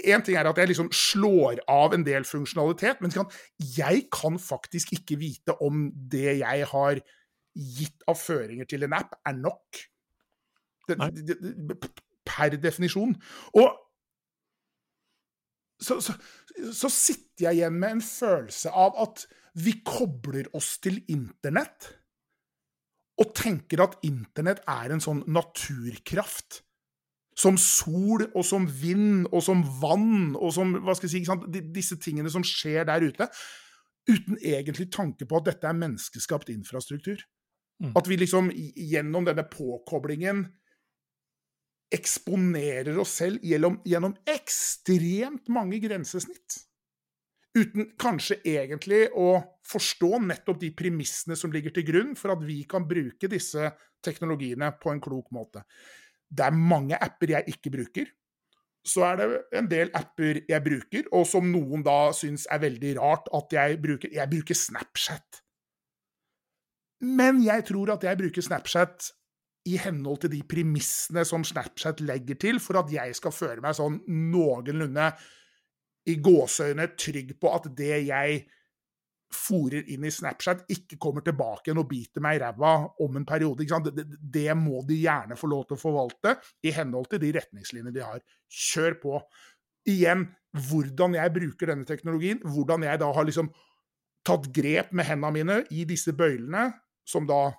En 0.09 0.23
ting 0.25 0.33
er 0.37 0.47
at 0.49 0.57
jeg 0.57 0.71
liksom 0.71 0.87
slår 0.93 1.59
av 1.69 1.93
en 1.93 2.05
del 2.05 2.23
funksjonalitet, 2.25 2.97
men 3.01 3.13
kan, 3.13 3.27
jeg 3.61 4.07
kan 4.13 4.39
faktisk 4.41 4.95
ikke 4.95 5.19
vite 5.21 5.53
om 5.61 5.91
det 5.93 6.39
jeg 6.39 6.65
har 6.71 7.01
gitt 7.77 8.07
av 8.09 8.17
føringer 8.17 8.65
til 8.69 8.87
en 8.87 8.95
app, 8.97 9.13
er 9.21 9.37
nok. 9.37 9.81
Det, 10.89 10.97
det, 11.29 11.37
det, 11.37 11.77
per 12.27 12.57
definisjon. 12.57 13.13
Og 13.53 13.69
så, 15.79 15.99
så, 16.01 16.13
så 16.73 16.89
sitter 16.89 17.47
jeg 17.47 17.59
igjen 17.59 17.77
med 17.77 17.97
en 17.97 18.01
følelse 18.01 18.73
av 18.73 18.97
at 19.03 19.27
vi 19.57 19.79
kobler 19.85 20.49
oss 20.57 20.75
til 20.83 20.99
internett 21.09 21.89
og 23.17 23.33
tenker 23.37 23.81
at 23.81 23.97
internett 24.05 24.61
er 24.69 24.93
en 24.93 25.01
sånn 25.01 25.23
naturkraft. 25.25 26.61
Som 27.37 27.57
sol 27.61 28.23
og 28.27 28.43
som 28.45 28.65
vind 28.65 29.27
og 29.29 29.43
som 29.45 29.61
vann 29.81 30.35
og 30.35 30.51
som 30.55 30.73
hva 30.81 30.95
skal 30.97 31.09
jeg 31.09 31.25
si? 31.25 31.61
Disse 31.73 31.97
tingene 32.01 32.31
som 32.33 32.45
skjer 32.45 32.85
der 32.89 33.05
ute. 33.05 33.27
Uten 34.09 34.37
egentlig 34.37 34.87
tanke 34.93 35.27
på 35.29 35.37
at 35.37 35.49
dette 35.51 35.69
er 35.69 35.77
menneskeskapt 35.77 36.49
infrastruktur. 36.53 37.21
Mm. 37.81 37.91
At 37.97 38.09
vi 38.09 38.17
liksom 38.17 38.49
gjennom 38.53 39.27
denne 39.27 39.45
påkoblingen 39.49 40.47
eksponerer 41.93 42.97
oss 42.99 43.13
selv 43.21 43.43
gjennom, 43.45 43.77
gjennom 43.87 44.15
ekstremt 44.27 45.49
mange 45.53 45.79
grensesnitt. 45.83 46.66
Uten 47.57 47.93
kanskje 47.97 48.37
egentlig 48.45 49.07
å 49.17 49.31
forstå 49.65 50.19
nettopp 50.27 50.59
de 50.61 50.69
premissene 50.77 51.37
som 51.39 51.53
ligger 51.53 51.73
til 51.73 51.85
grunn 51.87 52.13
for 52.19 52.35
at 52.35 52.43
vi 52.45 52.61
kan 52.69 52.85
bruke 52.87 53.29
disse 53.31 53.71
teknologiene 54.03 54.69
på 54.81 54.91
en 54.93 55.01
klok 55.01 55.31
måte. 55.35 55.63
Det 56.27 56.45
er 56.45 56.55
mange 56.55 56.99
apper 56.99 57.37
jeg 57.37 57.55
ikke 57.55 57.73
bruker. 57.73 58.09
Så 58.87 59.03
er 59.03 59.17
det 59.19 59.27
en 59.59 59.67
del 59.67 59.89
apper 59.97 60.43
jeg 60.47 60.63
bruker, 60.63 61.07
og 61.15 61.25
som 61.27 61.47
noen 61.51 61.83
da 61.83 62.13
syns 62.15 62.45
er 62.51 62.61
veldig 62.63 62.93
rart 62.99 63.27
at 63.35 63.55
jeg 63.57 63.79
bruker. 63.83 64.13
Jeg 64.15 64.31
bruker 64.31 64.55
Snapchat. 64.55 65.41
Men 67.03 67.41
jeg 67.45 67.65
tror 67.67 67.93
at 67.97 68.05
jeg 68.07 68.19
bruker 68.19 68.45
Snapchat 68.45 69.09
i 69.67 69.75
henhold 69.81 70.23
til 70.23 70.31
de 70.37 70.43
premissene 70.47 71.25
som 71.27 71.43
Snapchat 71.45 71.99
legger 72.05 72.39
til, 72.39 72.61
for 72.63 72.79
at 72.79 72.93
jeg 72.93 73.17
skal 73.17 73.35
føle 73.35 73.63
meg 73.63 73.75
sånn 73.77 73.99
noenlunde 74.07 75.11
i 76.07 76.15
gåseøyne 76.23 76.91
trygg 76.99 77.33
på 77.41 77.51
at 77.55 77.67
det 77.77 77.97
jeg 78.07 78.45
fòrer 79.33 79.89
inn 79.91 80.05
i 80.07 80.11
Snapchat, 80.13 80.63
ikke 80.71 80.99
kommer 81.03 81.23
tilbake 81.25 81.67
igjen 81.67 81.81
og 81.81 81.89
biter 81.89 82.23
meg 82.23 82.37
i 82.37 82.41
ræva 82.45 82.73
om 83.03 83.19
en 83.19 83.27
periode. 83.27 83.65
Det, 83.91 84.05
det, 84.21 84.47
må 84.55 84.81
de 84.87 85.01
gjerne 85.01 85.35
få 85.39 85.49
lov 85.51 85.65
til 85.67 85.75
å 85.75 85.81
forvalte, 85.81 86.37
i 86.63 86.71
henhold 86.75 87.09
til 87.11 87.21
de 87.25 87.33
retningslinjene 87.35 87.93
de 87.95 88.05
har. 88.05 88.23
Kjør 88.47 88.99
på. 89.03 89.19
Igjen, 89.91 90.29
hvordan 90.69 91.17
jeg 91.19 91.35
bruker 91.35 91.73
denne 91.73 91.87
teknologien, 91.87 92.39
hvordan 92.43 92.87
jeg 92.87 93.03
da 93.03 93.11
har 93.13 93.27
liksom 93.27 93.51
tatt 94.27 94.47
grep 94.55 94.91
med 94.95 95.07
hendene 95.07 95.35
mine 95.35 95.59
i 95.75 95.83
disse 95.87 96.15
bøylene, 96.15 96.69
som 97.07 97.27
da 97.27 97.51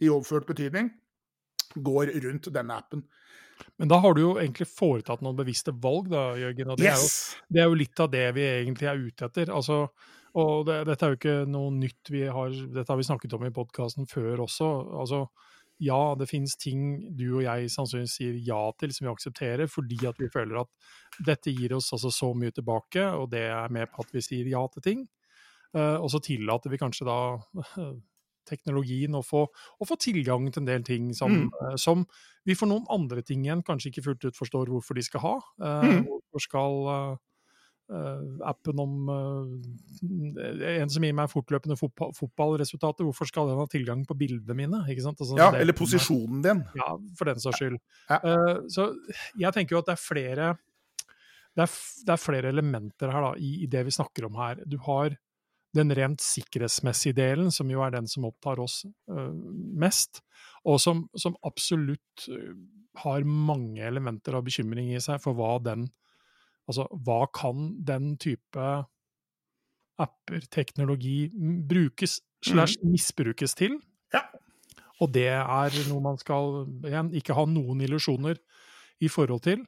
i 0.00 0.08
overført 0.10 0.48
betydning 0.48 0.88
går 1.76 2.14
rundt 2.24 2.48
denne 2.54 2.78
appen. 2.78 3.04
Men 3.80 3.90
da 3.90 3.98
har 4.02 4.14
du 4.16 4.22
jo 4.22 4.32
egentlig 4.40 4.68
foretatt 4.70 5.22
noen 5.24 5.38
bevisste 5.38 5.74
valg, 5.82 6.10
da, 6.12 6.30
Jørgen. 6.38 6.72
Og 6.74 6.80
det, 6.80 6.88
yes. 6.88 7.04
er 7.04 7.04
jo, 7.04 7.46
det, 7.48 7.60
er 7.60 7.68
jo, 7.68 7.78
litt 7.82 8.02
av 8.04 8.10
det 8.12 8.24
vi 8.36 8.46
egentlig 8.48 8.90
er 8.90 9.04
ute 9.04 9.28
etter. 9.30 9.52
Altså, 9.54 9.78
og 10.40 10.66
det, 10.68 10.82
dette 10.88 11.06
er 11.06 11.14
jo 11.14 11.20
ikke 11.20 11.38
noe 11.50 11.72
nytt 11.74 12.12
vi 12.12 12.26
har 12.30 12.52
Dette 12.74 12.86
har 12.92 13.00
vi 13.00 13.08
snakket 13.08 13.34
om 13.38 13.46
i 13.48 13.54
podkasten 13.54 14.10
før 14.10 14.44
også. 14.46 14.68
Altså, 15.02 15.24
ja, 15.80 16.00
det 16.20 16.28
finnes 16.28 16.58
ting 16.60 16.82
du 17.16 17.26
og 17.38 17.44
jeg 17.46 17.70
sannsynligvis 17.72 18.18
sier 18.18 18.36
ja 18.44 18.60
til 18.78 18.92
som 18.92 19.06
vi 19.06 19.14
aksepterer, 19.14 19.70
fordi 19.70 20.02
at 20.10 20.20
vi 20.20 20.28
føler 20.32 20.60
at 20.60 21.24
dette 21.24 21.54
gir 21.56 21.72
oss 21.78 21.88
altså 21.96 22.12
så 22.12 22.34
mye 22.36 22.52
tilbake, 22.52 23.06
og 23.16 23.30
det 23.32 23.46
er 23.48 23.72
med 23.72 23.88
på 23.88 24.04
at 24.04 24.12
vi 24.12 24.22
sier 24.24 24.50
ja 24.52 24.60
til 24.74 24.84
ting. 24.84 25.08
Uh, 25.70 26.02
og 26.02 26.08
så 26.12 26.18
tillater 26.18 26.72
vi 26.72 26.80
kanskje 26.82 27.06
da 27.06 27.18
teknologien 28.48 29.14
og 29.18 29.24
få, 29.26 29.46
og 29.48 29.88
få, 29.88 29.96
tilgang 30.00 30.48
til 30.50 30.62
en 30.62 30.68
del 30.68 30.84
ting 30.86 31.10
som, 31.16 31.32
mm. 31.32 31.48
uh, 31.60 31.74
som, 31.80 32.04
vi 32.48 32.56
for 32.56 32.70
noen 32.70 32.86
andre 32.92 33.24
ting 33.26 33.44
igjen 33.44 33.64
kanskje 33.66 33.90
ikke 33.90 34.06
fullt 34.08 34.30
ut 34.30 34.38
forstår 34.38 34.70
hvorfor 34.72 34.96
de 34.96 35.04
skal 35.06 35.24
ha. 35.26 35.34
Uh, 35.60 35.90
mm. 35.90 36.06
Hvorfor 36.12 36.46
skal 36.46 37.18
appen 38.46 38.78
om 38.78 39.08
En 39.10 40.90
som 40.94 41.02
gir 41.02 41.14
meg 41.18 41.26
fortløpende 41.26 41.74
fotball, 41.74 42.12
fotballresultater, 42.14 43.02
hvorfor 43.02 43.26
skal 43.26 43.48
den 43.50 43.58
ha 43.58 43.64
tilgang 43.66 44.04
på 44.06 44.14
bildene 44.14 44.54
mine? 44.54 44.84
Altså, 44.86 45.34
ja, 45.34 45.48
eller 45.58 45.74
posisjonen 45.74 46.44
din. 46.44 46.60
Ja, 46.78 46.92
for 47.18 47.26
den 47.26 47.42
saks 47.42 47.58
skyld. 47.58 47.80
Ja. 48.06 48.20
så 48.70 48.92
jeg 49.34 49.50
tenker 49.56 49.74
jo 49.74 49.82
at 49.82 49.90
det 49.90 49.96
er 49.96 50.04
flere 50.04 50.52
det 51.56 51.66
er, 51.66 51.74
det 52.06 52.14
er, 52.14 52.22
flere 52.22 52.50
elementer 52.54 53.10
her 53.12 53.24
da, 53.26 53.32
i, 53.38 53.50
i, 53.64 53.68
det 53.70 53.82
vi 53.88 53.94
snakker 53.94 54.28
om 54.28 54.38
her. 54.38 54.62
Du 54.70 54.78
har 54.86 55.16
den 55.76 55.94
rent 55.94 56.22
sikkerhetsmessige 56.24 57.14
delen, 57.18 57.50
som 57.54 57.70
jo 57.70 57.82
er 57.84 57.94
den 57.94 58.08
som 58.10 58.26
opptar 58.26 58.60
oss 58.62 58.82
uh, 59.10 59.30
mest, 59.80 60.22
og 60.66 60.80
som, 60.82 61.04
som 61.18 61.36
absolutt 61.46 62.26
uh, 62.32 62.54
har 63.04 63.26
mange 63.26 63.84
elementer 63.86 64.34
av 64.34 64.46
bekymring 64.48 64.90
i 64.94 65.02
seg 65.02 65.22
for 65.22 65.38
hva 65.38 65.56
den 65.64 65.90
Altså, 66.70 66.84
hva 67.02 67.24
kan 67.34 67.72
den 67.82 68.12
type 68.20 68.64
apper, 69.98 70.44
teknologi, 70.54 71.24
brukes 71.66 72.20
slash 72.46 72.78
mm. 72.78 72.92
misbrukes 72.92 73.56
til? 73.58 73.74
Ja. 74.14 74.22
Og 75.00 75.10
det 75.10 75.32
er 75.32 75.78
noe 75.88 76.04
man 76.04 76.20
skal 76.20 76.68
igjen 76.86 77.10
ikke 77.16 77.34
ha 77.34 77.46
noen 77.48 77.82
illusjoner 77.82 78.38
i 79.02 79.10
forhold 79.10 79.42
til. 79.48 79.64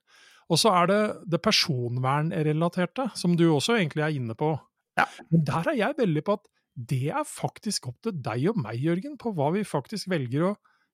Og 0.53 0.61
så 0.61 0.73
er 0.83 0.91
det 0.91 1.01
det 1.33 1.41
personvernrelaterte, 1.43 3.09
som 3.17 3.37
du 3.39 3.47
også 3.49 3.79
egentlig 3.79 4.05
er 4.05 4.19
inne 4.21 4.37
på. 4.39 4.55
Ja. 4.99 5.07
Men 5.33 5.47
der 5.49 5.71
er 5.73 5.79
jeg 5.79 5.99
veldig 5.99 6.25
på 6.27 6.37
at 6.41 6.51
det 6.93 7.07
er 7.13 7.25
faktisk 7.29 7.91
opp 7.91 7.99
til 8.05 8.15
deg 8.25 8.47
og 8.53 8.61
meg, 8.65 8.79
Jørgen, 8.81 9.17
på 9.21 9.33
hva 9.37 9.51
vi 9.57 9.65
faktisk 9.69 10.09
velger 10.13 10.47
å 10.49 10.53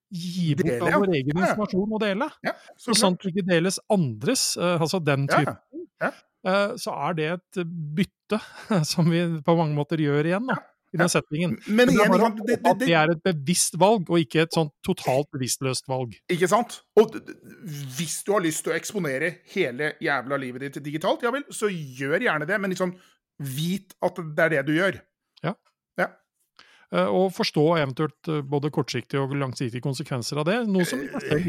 gi 0.09 0.55
bort 0.57 0.71
dele, 0.71 0.95
av 0.95 1.05
vår 1.05 1.13
egen 1.19 1.37
ja. 1.37 1.51
informasjon 1.51 1.93
og 1.93 2.01
dele. 2.03 2.31
Ja, 2.47 2.55
så 2.81 2.97
sant 2.97 3.21
det 3.23 3.35
ikke 3.35 3.47
deles 3.51 3.79
andres, 3.93 4.51
uh, 4.59 4.79
altså 4.79 5.03
den 5.05 5.29
typen, 5.31 5.85
ja, 6.03 6.11
uh, 6.49 6.73
så 6.81 6.97
er 7.09 7.19
det 7.19 7.29
et 7.37 7.63
bytte 7.69 8.41
som 8.93 9.11
vi 9.13 9.23
på 9.45 9.59
mange 9.59 9.77
måter 9.79 10.03
gjør 10.03 10.33
igjen. 10.33 10.51
da. 10.51 10.59
I 10.89 10.97
den 10.97 11.11
settingen. 11.13 11.51
Men, 11.67 11.91
igjen, 11.93 12.15
det, 12.17 12.45
det, 12.49 12.55
det, 12.65 12.71
det, 12.81 12.95
er 12.97 13.11
et 13.13 13.19
bevisst 13.21 13.75
valg, 13.77 14.09
og 14.09 14.23
ikke 14.23 14.47
et 14.47 14.55
sånn 14.57 14.71
totalt 14.81 15.29
bevisstløst 15.37 15.85
valg. 15.91 16.15
Ikke 16.33 16.49
sant? 16.49 16.79
Og 16.97 17.13
hvis 17.99 18.23
du 18.25 18.33
har 18.33 18.41
lyst 18.41 18.65
til 18.65 18.73
å 18.73 18.79
eksponere 18.79 19.35
hele 19.53 19.91
jævla 20.01 20.39
livet 20.41 20.65
ditt 20.65 20.81
digitalt, 20.87 21.27
ja 21.27 21.35
vel, 21.35 21.45
så 21.53 21.69
gjør 21.69 22.25
gjerne 22.25 22.49
det, 22.49 22.57
men 22.57 22.73
liksom 22.73 22.97
vit 23.39 23.95
at 24.05 24.19
det 24.19 24.45
er 24.45 24.55
det 24.57 24.65
du 24.69 24.75
gjør. 24.77 24.99
Ja. 25.45 25.55
ja. 26.01 26.09
Eh, 26.95 27.07
og 27.07 27.31
forstå 27.37 27.65
eventuelt 27.79 28.31
eh, 28.33 28.43
både 28.43 28.73
kortsiktige 28.75 29.23
og 29.23 29.37
langsiktige 29.39 29.85
konsekvenser 29.85 30.41
av 30.43 30.49
det. 30.49 30.59
Noe 30.71 30.87
som 30.89 31.03
er, 31.05 31.43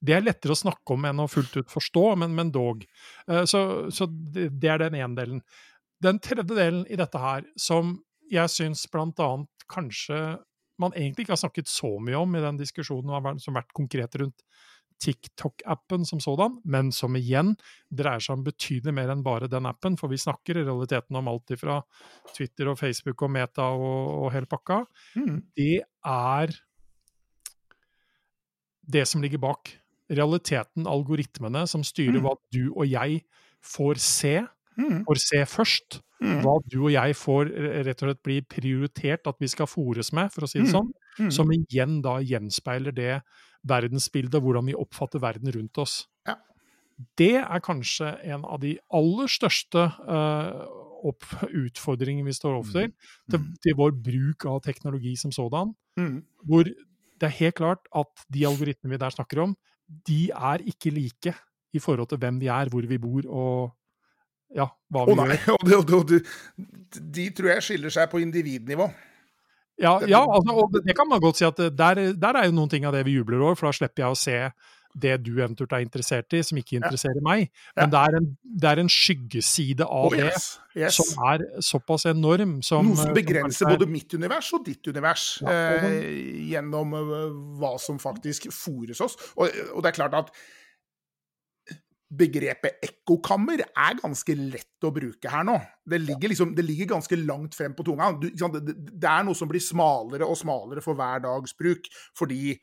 det 0.00 0.16
er 0.16 0.24
lettere 0.24 0.54
å 0.54 0.62
snakke 0.62 0.96
om 0.96 1.08
enn 1.08 1.24
å 1.24 1.30
fullt 1.30 1.60
ut 1.60 1.72
forstå, 1.72 2.04
men, 2.22 2.36
men 2.38 2.52
dog. 2.54 2.84
Eh, 3.28 3.44
så, 3.50 3.62
så, 3.94 4.08
det 4.08 4.72
er 4.72 4.84
den 4.86 4.98
ene 5.00 5.18
delen. 5.18 5.46
Den 6.04 6.20
tredje 6.22 6.54
delen 6.54 6.84
i 6.86 6.98
dette 6.98 7.20
her, 7.20 7.46
som 7.58 7.96
jeg 8.30 8.52
syns 8.52 8.84
blant 8.92 9.18
annet 9.24 9.68
kanskje 9.72 10.38
man 10.78 10.94
egentlig 10.94 11.24
ikke 11.24 11.34
har 11.34 11.40
snakket 11.42 11.70
så 11.70 11.90
mye 11.98 12.20
om 12.20 12.36
i 12.38 12.42
den 12.44 12.58
diskusjonen 12.60 13.40
som 13.42 13.56
har 13.56 13.64
vært 13.64 13.74
konkret 13.74 14.14
rundt 14.20 14.44
TikTok-appen 15.02 16.06
som 16.08 16.20
sådan, 16.22 16.58
men 16.64 16.90
som 16.94 17.16
igjen 17.18 17.54
dreier 17.94 18.22
seg 18.22 18.38
om 18.38 18.44
betydelig 18.46 18.94
mer 18.94 19.12
enn 19.12 19.24
bare 19.26 19.50
den 19.50 19.68
appen, 19.70 19.98
for 20.00 20.10
vi 20.10 20.20
snakker 20.20 20.58
i 20.58 20.64
realiteten 20.66 21.18
om 21.18 21.30
alt 21.30 21.54
fra 21.60 21.80
Twitter 22.34 22.72
og 22.72 22.80
Facebook 22.80 23.22
og 23.22 23.32
Meta 23.34 23.68
og, 23.74 24.24
og 24.24 24.32
hele 24.34 24.50
pakka. 24.50 24.82
Mm. 25.18 25.36
Det 25.56 25.74
er 26.06 26.56
det 28.88 29.06
som 29.08 29.22
ligger 29.22 29.42
bak. 29.42 29.72
Realiteten, 30.08 30.88
algoritmene, 30.88 31.66
som 31.68 31.84
styrer 31.84 32.18
mm. 32.18 32.24
hva 32.24 32.34
du 32.54 32.62
og 32.70 32.86
jeg 32.88 33.22
får 33.64 34.00
se, 34.00 34.36
mm. 34.78 35.02
får 35.08 35.24
se 35.24 35.42
først. 35.48 36.00
Mm. 36.18 36.40
Hva 36.42 36.56
du 36.66 36.78
og 36.80 36.90
jeg 36.90 37.14
får 37.14 37.50
rett 37.86 38.00
og 38.02 38.08
slett 38.08 38.22
bli 38.26 38.38
prioritert 38.42 39.28
at 39.30 39.36
vi 39.38 39.50
skal 39.50 39.68
fòres 39.70 40.10
med, 40.16 40.32
for 40.34 40.46
å 40.46 40.50
si 40.50 40.58
det 40.58 40.70
mm. 40.70 40.72
sånn. 40.72 40.88
Mm. 41.18 41.30
Som 41.34 41.52
igjen 41.54 42.00
da 42.02 42.16
gjenspeiler 42.24 42.94
det 42.96 43.20
verdensbildet, 43.68 44.40
hvordan 44.42 44.68
vi 44.70 44.76
oppfatter 44.78 45.22
verden 45.22 45.52
rundt 45.54 45.80
oss. 45.82 46.02
Ja. 46.28 46.36
Det 47.18 47.36
er 47.40 47.62
kanskje 47.64 48.10
en 48.26 48.44
av 48.44 48.60
de 48.62 48.74
aller 48.94 49.30
største 49.30 49.84
uh, 50.08 50.66
utfordringene 51.06 52.26
vi 52.26 52.34
står 52.34 52.56
overfor 52.56 52.88
mm. 52.88 52.94
til, 53.30 53.40
mm. 53.40 53.48
til, 53.62 53.76
vår 53.78 53.94
bruk 54.02 54.48
av 54.50 54.60
teknologi 54.66 55.14
som 55.20 55.34
sådan. 55.34 55.74
Mm. 56.00 56.22
Hvor 56.48 56.66
det 56.66 57.26
er 57.26 57.38
helt 57.38 57.58
klart 57.58 57.86
at 57.94 58.26
de 58.34 58.46
algoritmene 58.46 58.96
vi 58.96 59.02
der 59.04 59.14
snakker 59.14 59.44
om, 59.46 59.56
de 60.08 60.28
er 60.34 60.64
ikke 60.66 60.92
like 60.94 61.34
i 61.72 61.80
forhold 61.82 62.08
til 62.10 62.18
hvem 62.18 62.40
vi 62.40 62.50
er, 62.52 62.68
hvor 62.68 62.86
vi 62.86 62.98
bor 62.98 63.26
og 63.28 63.74
ja, 64.54 64.64
hva 64.88 65.04
vi 65.04 65.14
oh, 65.14 65.22
gjør. 65.28 65.96
Og, 65.98 66.08
det, 66.08 66.22
de 67.16 67.28
tror 67.36 67.52
jeg 67.52 67.66
skiller 67.66 67.92
seg 67.92 68.08
på 68.10 68.20
individnivå. 68.24 68.88
Ja, 69.78 69.98
ja 70.10 70.24
altså, 70.24 70.56
og 70.64 70.80
det 70.82 70.96
kan 70.96 71.08
man 71.10 71.22
godt 71.22 71.38
si 71.40 71.46
at 71.46 71.58
der, 71.58 72.02
der, 72.18 72.40
er 72.40 72.48
jo 72.48 72.56
noen 72.56 72.72
ting 72.72 72.86
av 72.88 72.96
det 72.96 73.04
vi 73.06 73.18
jubler 73.18 73.44
over, 73.44 73.58
for 73.58 73.70
da 73.70 73.76
slipper 73.78 74.06
jeg 74.06 74.16
å 74.16 74.18
se 74.18 74.40
det 74.98 75.14
du 75.22 75.32
eventuelt 75.36 75.72
er 75.76 75.84
interessert 75.84 76.34
i, 76.34 76.40
som 76.42 76.58
ikke 76.58 76.78
interesserer 76.78 77.20
ja. 77.20 77.24
meg. 77.24 77.48
Men 77.76 77.92
det, 77.92 78.00
er 78.00 78.18
en, 78.18 78.28
det, 78.42 78.70
er 78.70 78.82
en, 78.82 78.90
skyggeside 78.92 79.86
av 79.86 80.10
oh, 80.10 80.16
yes. 80.16 80.48
det 80.74 80.86
yes. 80.86 80.98
som 80.98 81.24
er 81.30 81.44
såpass 81.64 82.08
enorm. 82.10 82.58
Som, 82.66 82.90
Noe 82.90 83.00
som 83.02 83.14
begrenser 83.16 83.66
som 83.66 83.74
både 83.76 83.90
mitt 83.90 84.14
univers 84.18 84.50
og 84.56 84.64
ditt 84.66 84.90
univers, 84.90 85.26
ja, 85.44 85.56
eh, 85.78 85.98
gjennom 86.50 86.96
uh, 86.96 87.26
hva 87.60 87.76
som 87.82 88.00
faktisk 88.02 88.48
fòres 88.54 89.04
oss. 89.04 89.18
Og, 89.36 89.46
og 89.74 89.84
det 89.84 89.92
er 89.92 90.00
klart 90.00 90.18
at 90.24 90.32
begrepet 92.08 92.80
ekkokammer 92.84 93.60
er 93.66 93.98
ganske 94.00 94.34
lett 94.38 94.86
å 94.86 94.92
bruke 94.94 95.28
her 95.28 95.44
nå. 95.44 95.58
Det 95.84 95.98
ligger, 96.00 96.32
liksom, 96.32 96.54
det 96.56 96.64
ligger 96.64 96.94
ganske 96.94 97.18
langt 97.20 97.56
frem 97.56 97.74
på 97.76 97.84
tunga. 97.84 98.10
Du, 98.16 98.28
det, 98.30 98.76
det, 98.78 99.10
er 99.10 99.26
noe 99.26 99.36
som 99.36 99.50
blir 99.50 99.62
smalere 99.62 100.28
og 100.28 100.38
smalere 100.40 100.84
for 100.84 100.96
hver 100.98 101.20
dags 101.26 101.52
bruk, 101.58 101.90
fordi 102.16 102.56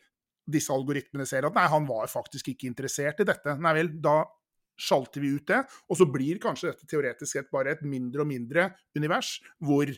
disse 0.45 0.73
algoritmene 0.73 1.27
ser 1.29 1.45
at 1.47 1.55
nei, 1.57 1.67
han 1.69 1.85
var 1.89 2.09
faktisk 2.09 2.51
ikke 2.53 2.69
interessert 2.69 3.21
i 3.21 3.27
dette. 3.27 3.55
Nei 3.61 3.75
vel, 3.77 3.93
da 4.01 4.23
sjalter 4.75 5.23
vi 5.23 5.35
ut 5.37 5.47
det, 5.47 5.61
og 5.89 5.99
så 5.99 6.07
blir 6.11 6.41
kanskje 6.43 6.73
dette 6.73 6.89
teoretisk 6.89 7.37
sett 7.37 7.53
bare 7.53 7.77
et 7.77 7.85
mindre 7.85 8.25
og 8.25 8.29
mindre 8.29 8.69
univers, 8.97 9.37
hvor 9.63 9.89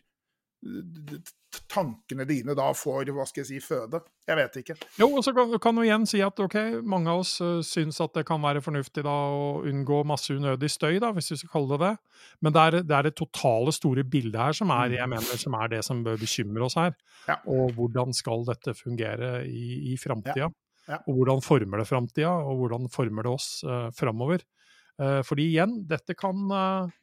tankene 1.72 2.26
dine 2.28 2.54
da 2.58 2.68
får 2.76 3.10
hva 3.16 3.26
skal 3.28 3.44
jeg 3.44 3.48
si, 3.50 3.60
føde. 3.64 4.02
Jeg 4.28 4.38
vet 4.40 4.58
ikke. 4.62 4.76
Jo, 5.00 5.08
og 5.16 5.24
så 5.26 5.32
kan, 5.36 5.54
kan 5.64 5.78
du 5.78 5.84
igjen 5.86 6.06
si 6.10 6.20
at 6.24 6.40
ok, 6.44 6.58
mange 6.84 7.12
av 7.12 7.24
oss 7.24 7.38
uh, 7.44 7.60
syns 7.66 8.00
at 8.04 8.14
det 8.18 8.26
kan 8.28 8.42
være 8.44 8.62
fornuftig 8.64 9.06
da 9.08 9.16
å 9.32 9.48
unngå 9.68 10.02
masse 10.08 10.36
unødig 10.36 10.70
støy, 10.74 10.98
da, 11.04 11.14
hvis 11.16 11.32
vi 11.34 11.40
skal 11.42 11.54
kalle 11.56 11.78
det 11.78 11.82
det. 11.86 11.94
Men 12.44 12.56
det 12.56 12.66
er, 12.66 12.80
det 12.90 12.98
er 13.00 13.10
det 13.10 13.16
totale, 13.20 13.74
store 13.76 14.06
bildet 14.08 14.40
her 14.42 14.60
som 14.60 14.74
er, 14.76 14.98
jeg 15.00 15.12
mener, 15.14 15.42
som 15.46 15.58
er 15.60 15.74
det 15.76 15.82
som 15.88 16.04
bør 16.06 16.20
bekymre 16.22 16.68
oss 16.68 16.78
her. 16.80 16.96
Ja. 17.30 17.40
Og 17.54 17.74
hvordan 17.78 18.16
skal 18.18 18.46
dette 18.48 18.76
fungere 18.78 19.42
i, 19.48 19.94
i 19.94 19.98
framtida? 20.02 20.48
Ja. 20.48 20.54
Ja. 20.88 21.02
Og 21.04 21.18
hvordan 21.20 21.42
former 21.44 21.82
det 21.82 21.90
framtida, 21.90 22.32
og 22.48 22.62
hvordan 22.62 22.88
former 22.92 23.28
det 23.28 23.34
oss 23.34 23.50
uh, 23.68 23.90
framover? 23.96 24.44
Uh, 24.98 25.20
fordi 25.28 25.50
igjen, 25.52 25.82
dette 25.88 26.16
kan 26.18 26.48
uh, 26.48 26.94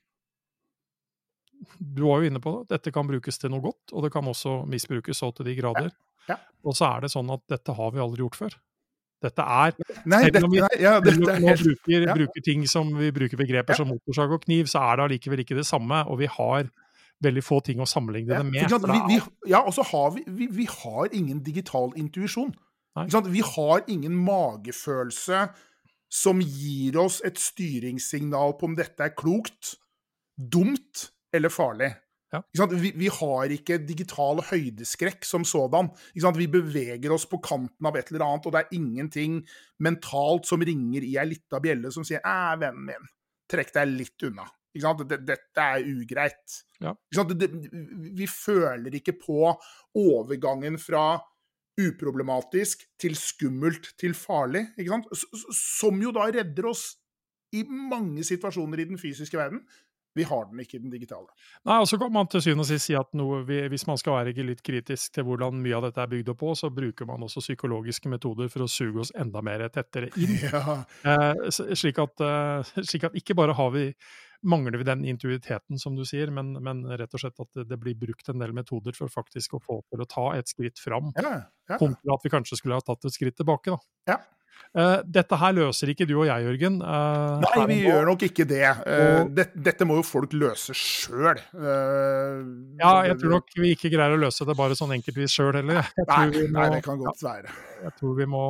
du 1.79 2.03
var 2.05 2.23
jo 2.23 2.31
inne 2.31 2.43
på 2.43 2.53
det, 2.57 2.77
dette 2.77 2.93
kan 2.95 3.09
brukes 3.09 3.39
til 3.41 3.53
noe 3.53 3.65
godt, 3.65 3.93
og 3.93 4.05
det 4.05 4.13
kan 4.13 4.27
også 4.29 4.63
misbrukes 4.71 5.21
så 5.23 5.31
til 5.35 5.49
de 5.49 5.57
grader. 5.59 5.91
Ja. 5.91 6.15
Ja. 6.29 6.39
Og 6.65 6.77
så 6.77 6.89
er 6.89 7.05
det 7.05 7.13
sånn 7.13 7.29
at 7.35 7.43
dette 7.53 7.75
har 7.77 7.91
vi 7.93 8.01
aldri 8.03 8.25
gjort 8.25 8.39
før. 8.39 8.55
Dette 9.25 9.45
er 9.45 9.75
Nei, 10.05 10.21
Selv 10.27 10.45
om 10.45 10.53
vi- 10.53 10.61
nei, 10.61 10.77
ja, 10.81 11.01
dette 11.01 11.31
er 11.33 11.41
helt 11.41 11.63
bruker, 11.65 12.07
ja. 12.07 12.15
bruker 12.15 12.45
ting 12.45 12.67
som 12.69 12.91
vi 12.97 13.11
bruker 13.11 13.37
begreper 13.41 13.75
som 13.75 13.89
motorsag 13.89 14.33
og 14.33 14.43
kniv, 14.45 14.67
så 14.69 14.83
er 14.85 14.97
det 14.97 15.05
allikevel 15.05 15.45
ikke 15.45 15.57
det 15.57 15.67
samme. 15.67 16.05
Og 16.09 16.19
vi 16.19 16.27
har 16.27 16.69
veldig 17.23 17.45
få 17.45 17.63
ting 17.65 17.81
å 17.81 17.89
sammenligne 17.89 18.37
det 18.37 18.45
med. 18.45 18.69
Vi, 18.69 19.15
vi, 19.15 19.21
ja, 19.49 19.61
og 19.61 19.73
så 19.73 19.83
har 19.83 20.11
vi, 20.13 20.25
vi, 20.27 20.67
har 20.67 21.09
ingen 21.13 21.43
digital 21.43 21.93
intuisjon. 21.97 22.55
Vi 22.97 23.41
har 23.41 23.85
ingen 23.89 24.15
magefølelse 24.15 25.49
som 26.11 26.41
gir 26.41 26.99
oss 27.01 27.21
et 27.25 27.39
styringssignal 27.39 28.59
på 28.59 28.69
om 28.69 28.77
dette 28.77 29.01
er 29.01 29.15
klokt, 29.17 29.77
dumt 30.37 31.11
eller 31.35 31.53
farlig. 31.53 31.93
Ja. 32.35 32.67
Vi, 32.71 32.91
vi 32.99 33.09
har 33.13 33.53
ikke 33.55 33.79
digital 33.87 34.41
høydeskrekk 34.43 35.27
som 35.27 35.45
sådan. 35.47 35.93
Vi 36.15 36.49
beveger 36.51 37.13
oss 37.15 37.29
på 37.31 37.39
kanten 37.45 37.87
av 37.87 37.99
et 37.99 38.11
eller 38.11 38.27
annet, 38.27 38.49
og 38.49 38.55
det 38.55 38.65
er 38.65 38.75
ingenting 38.79 39.39
mentalt 39.85 40.49
som 40.49 40.65
ringer 40.65 41.07
i 41.07 41.15
ei 41.21 41.29
lita 41.31 41.61
bjelle 41.63 41.93
som 41.95 42.07
sier 42.07 42.25
'æ, 42.25 42.57
vennen 42.59 42.89
min, 42.91 43.13
trekk 43.51 43.75
deg 43.77 43.93
litt 43.93 44.27
unna'. 44.27 44.49
Dette, 44.75 45.39
er 45.63 45.87
ugreit. 45.87 46.57
Ja. 46.83 46.97
Vi 48.19 48.27
føler 48.27 48.97
ikke 48.99 49.15
på 49.15 49.55
overgangen 49.95 50.81
fra 50.83 51.21
uproblematisk 51.79 52.83
til 52.99 53.15
skummelt 53.19 53.93
til 53.99 54.15
farlig, 54.15 54.67
som 55.55 56.03
jo 56.03 56.11
da 56.15 56.27
redder 56.27 56.67
oss 56.71 56.97
i 57.55 57.63
mange 57.63 58.25
situasjoner 58.27 58.83
i 58.83 58.89
den 58.91 58.99
fysiske 58.99 59.39
verden. 59.39 59.63
Vi 60.15 60.27
har 60.29 60.49
den 60.51 60.61
ikke 60.63 60.79
den 60.79 60.93
digitale. 60.93 61.27
Nei, 61.67 61.79
og 61.83 61.89
så 61.91 61.99
kan 62.01 62.13
man 62.15 62.29
til 62.31 62.43
syvende 62.45 62.67
og 62.67 62.71
sist 62.71 62.91
si 62.91 62.97
at 62.99 63.11
noe, 63.19 63.43
hvis 63.45 63.87
man 63.89 63.99
skal 64.01 64.21
være 64.21 64.47
litt 64.47 64.63
kritisk 64.67 65.17
til 65.17 65.27
hvordan 65.27 65.63
mye 65.63 65.79
av 65.79 65.89
dette 65.89 66.03
er 66.03 66.13
bygd 66.13 66.31
opp 66.35 66.43
på, 66.45 66.53
så 66.59 66.71
bruker 66.75 67.09
man 67.09 67.25
også 67.27 67.43
psykologiske 67.45 68.13
metoder 68.13 68.51
for 68.53 68.67
å 68.67 68.71
suge 68.71 69.03
oss 69.07 69.15
enda 69.19 69.43
mer 69.45 69.67
tettere 69.75 70.13
inn. 70.17 70.39
Ja, 70.45 70.83
Eh, 71.05 71.49
slik, 71.51 71.99
at, 71.99 72.21
eh, 72.23 72.71
slik 72.89 73.07
at 73.09 73.17
ikke 73.19 73.35
bare 73.37 73.55
har 73.57 73.71
vi 73.75 73.89
mangler 74.45 74.77
vi 74.79 74.85
den 74.85 75.05
intuiteten, 75.09 75.79
som 75.81 75.97
du 75.97 76.05
sier, 76.05 76.31
men, 76.35 76.53
men 76.65 76.85
rett 77.01 77.15
og 77.17 77.23
slett 77.23 77.41
at 77.41 77.51
det, 77.57 77.65
det 77.71 77.79
blir 77.81 77.97
brukt 77.99 78.29
en 78.29 78.43
del 78.43 78.53
metoder 78.57 78.97
for 78.97 79.13
faktisk 79.13 79.57
å 79.57 79.63
få 79.63 79.79
til 79.89 80.05
å 80.05 80.09
ta 80.11 80.27
et 80.37 80.51
skritt 80.51 80.81
fram, 80.83 81.11
ja, 81.17 81.37
ja. 81.71 81.79
kontra 81.81 82.17
at 82.17 82.27
vi 82.27 82.33
kanskje 82.35 82.61
skulle 82.61 82.79
ha 82.79 82.85
tatt 82.85 83.09
et 83.09 83.17
skritt 83.17 83.39
tilbake. 83.41 83.73
Da. 83.73 84.15
Ja. 84.15 84.19
Eh, 84.75 85.03
dette 85.07 85.37
her 85.39 85.53
løser 85.55 85.93
ikke 85.93 86.07
du 86.07 86.17
og 86.19 86.27
jeg, 86.27 86.45
Jørgen. 86.49 86.81
eh, 86.83 87.45
Nei, 87.45 87.67
vi 87.71 87.77
gjør 87.87 88.09
nok 88.09 88.25
ikke 88.27 88.47
det. 88.51 88.63
Eh, 88.87 89.25
det. 89.31 89.45
Dette 89.55 89.87
må 89.87 90.01
jo 90.01 90.03
folk 90.03 90.33
løse 90.35 90.75
sjøl. 90.75 91.39
Ja, 92.81 92.93
jeg 93.07 93.19
tror 93.21 93.35
nok 93.37 93.53
vi 93.59 93.73
ikke 93.75 93.91
greier 93.93 94.17
å 94.17 94.21
løse 94.21 94.47
det 94.49 94.57
bare 94.59 94.77
sånn 94.79 94.95
enkeltvis 94.97 95.35
sjøl 95.37 95.55
heller. 95.61 95.87
Nei, 96.09 96.27
nei, 96.55 96.69
det 96.77 96.83
kan 96.87 96.99
godt 97.01 97.23
være. 97.25 97.53
jeg 97.85 97.95
tror 98.01 98.17
vi 98.19 98.27
må 98.35 98.45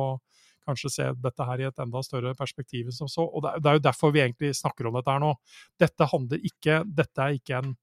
kanskje 0.65 0.89
se 0.89 1.07
dette 1.21 1.45
her 1.45 1.61
i 1.61 1.67
et 1.69 1.79
enda 1.83 2.01
større 2.01 2.33
perspektiv. 2.33 2.89
Som 2.95 3.07
så. 3.11 3.21
Og 3.27 3.43
det, 3.45 3.51
er- 3.61 3.77
jo 3.77 3.83
derfor 3.85 4.11
vi 4.15 4.23
egentlig 4.25 4.55
snakker 4.57 4.87
om 4.89 4.95
dette 4.97 5.13
her 5.13 5.21
nå. 5.21 5.35
Dette 5.79 6.07
handler 6.09 6.41
ikke 6.41 6.79
Dette 6.89 7.21
er 7.21 7.37
ikke 7.37 7.59
en 7.61 7.75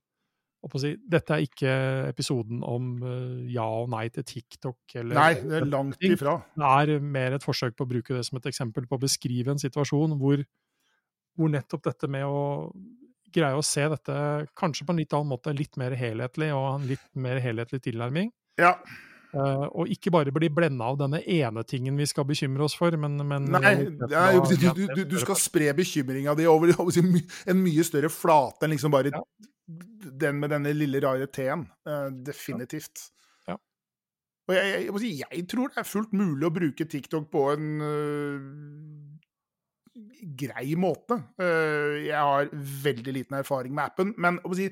si, 0.78 0.92
Dette 1.10 1.34
er 1.34 1.44
ikke 1.46 1.74
episoden 2.12 2.62
om 2.66 2.90
eh, 3.02 3.52
ja 3.54 3.66
og 3.66 3.90
nei 3.92 4.06
til 4.14 4.26
TikTok. 4.28 4.80
Eller, 5.00 5.16
Nei, 5.18 5.34
det 5.40 5.60
er 5.60 5.68
langt 5.70 6.06
ifra. 6.06 6.38
Det 6.54 6.72
er 6.82 7.06
mer 7.18 7.36
et 7.36 7.46
forsøk 7.46 7.76
på 7.78 7.86
å 7.86 7.92
bruke 7.94 8.14
det 8.14 8.24
som 8.28 8.38
et 8.38 8.50
eksempel 8.52 8.86
på 8.88 8.98
å 8.98 9.02
beskrive 9.02 9.54
en 9.54 9.62
situasjon 9.62 10.16
hvor, 10.20 10.44
hvor 11.38 11.52
nettopp 11.52 11.88
dette 11.90 12.10
med 12.10 12.26
å 12.28 12.42
greie 13.32 13.56
å 13.56 13.64
se 13.64 13.86
dette 13.88 14.14
kanskje 14.58 14.86
på 14.86 14.94
en 14.94 15.00
litt 15.00 15.14
annen 15.16 15.32
måte, 15.32 15.54
litt 15.56 15.78
mer 15.80 15.96
helhetlig, 15.96 16.52
og 16.54 16.68
en 16.74 16.90
litt 16.90 17.06
mer 17.18 17.40
helhetlig 17.42 17.80
tilnærming. 17.86 18.30
Ja. 18.60 18.76
Uh, 19.32 19.64
og 19.72 19.88
ikke 19.88 20.10
bare 20.12 20.32
bli 20.34 20.50
blenda 20.52 20.90
av 20.92 20.98
denne 21.00 21.22
ene 21.24 21.62
tingen 21.64 21.96
vi 21.96 22.04
skal 22.04 22.26
bekymre 22.28 22.66
oss 22.66 22.74
for, 22.76 22.92
men, 23.00 23.16
men 23.24 23.46
Nei, 23.48 23.62
nei 24.12 24.26
du, 24.44 24.52
du, 24.60 24.82
du, 24.92 25.00
du 25.08 25.16
skal 25.22 25.38
spre 25.40 25.70
bekymringa 25.78 26.34
di 26.36 26.44
over 26.52 26.74
en 26.76 27.62
mye 27.62 27.86
større 27.88 28.12
flate 28.12 28.68
enn 28.68 28.76
liksom 28.76 28.92
bare 28.92 29.14
Ja. 29.14 29.24
Den 30.22 30.40
med 30.42 30.52
denne 30.54 30.72
lille 30.76 31.00
rare 31.04 31.28
T-en. 31.32 31.66
Uh, 31.88 32.08
definitivt. 32.26 33.08
Ja. 33.48 33.56
Og 34.48 34.56
jeg, 34.56 34.66
jeg, 34.72 35.02
jeg, 35.08 35.30
jeg 35.30 35.46
tror 35.50 35.72
det 35.72 35.82
er 35.82 35.88
fullt 35.88 36.16
mulig 36.16 36.48
å 36.48 36.54
bruke 36.54 36.88
TikTok 36.88 37.30
på 37.32 37.46
en 37.54 37.70
uh, 37.84 38.40
grei 40.42 40.74
måte. 40.80 41.20
Uh, 41.40 42.02
jeg 42.02 42.18
har 42.18 42.52
veldig 42.88 43.16
liten 43.20 43.40
erfaring 43.40 43.74
med 43.76 43.92
appen, 43.92 44.12
men 44.20 44.40
si, 44.58 44.68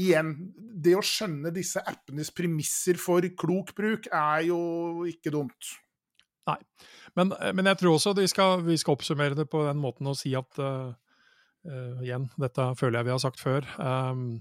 igjen, 0.00 0.34
det 0.56 0.96
å 0.96 1.04
skjønne 1.04 1.52
disse 1.54 1.82
appenes 1.84 2.32
premisser 2.34 3.00
for 3.00 3.24
klok 3.38 3.74
bruk 3.76 4.08
er 4.08 4.48
jo 4.48 4.60
ikke 5.10 5.34
dumt. 5.34 5.76
Men, 7.14 7.32
men 7.54 7.68
jeg 7.70 7.78
tror 7.78 7.96
også 7.96 8.14
vi 8.18 8.26
skal, 8.30 8.62
vi 8.66 8.76
skal 8.80 8.96
oppsummere 8.96 9.36
det 9.38 9.46
på 9.50 9.62
den 9.66 9.80
måten 9.82 10.08
å 10.10 10.16
si 10.18 10.32
at 10.38 10.58
eh, 10.58 10.94
eh, 11.68 12.00
Igjen, 12.06 12.30
dette 12.40 12.72
føler 12.78 13.00
jeg 13.00 13.10
vi 13.10 13.14
har 13.14 13.22
sagt 13.22 13.42
før. 13.42 13.68
Um, 13.78 14.40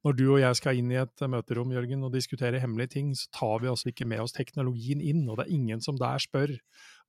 når 0.00 0.16
du 0.16 0.22
og 0.30 0.38
jeg 0.40 0.56
skal 0.56 0.78
inn 0.80 0.92
i 0.94 0.96
et 0.96 1.22
møterom 1.28 1.72
Jørgen, 1.74 2.04
og 2.06 2.14
diskutere 2.14 2.60
hemmelige 2.62 2.94
ting, 2.94 3.10
så 3.16 3.28
tar 3.36 3.58
vi 3.60 3.68
altså 3.68 3.90
ikke 3.90 4.06
med 4.08 4.22
oss 4.22 4.32
teknologien 4.32 5.02
inn. 5.04 5.26
Og 5.28 5.36
det 5.36 5.44
er 5.46 5.56
ingen 5.58 5.82
som 5.84 5.98
der 6.00 6.22
spør 6.22 6.54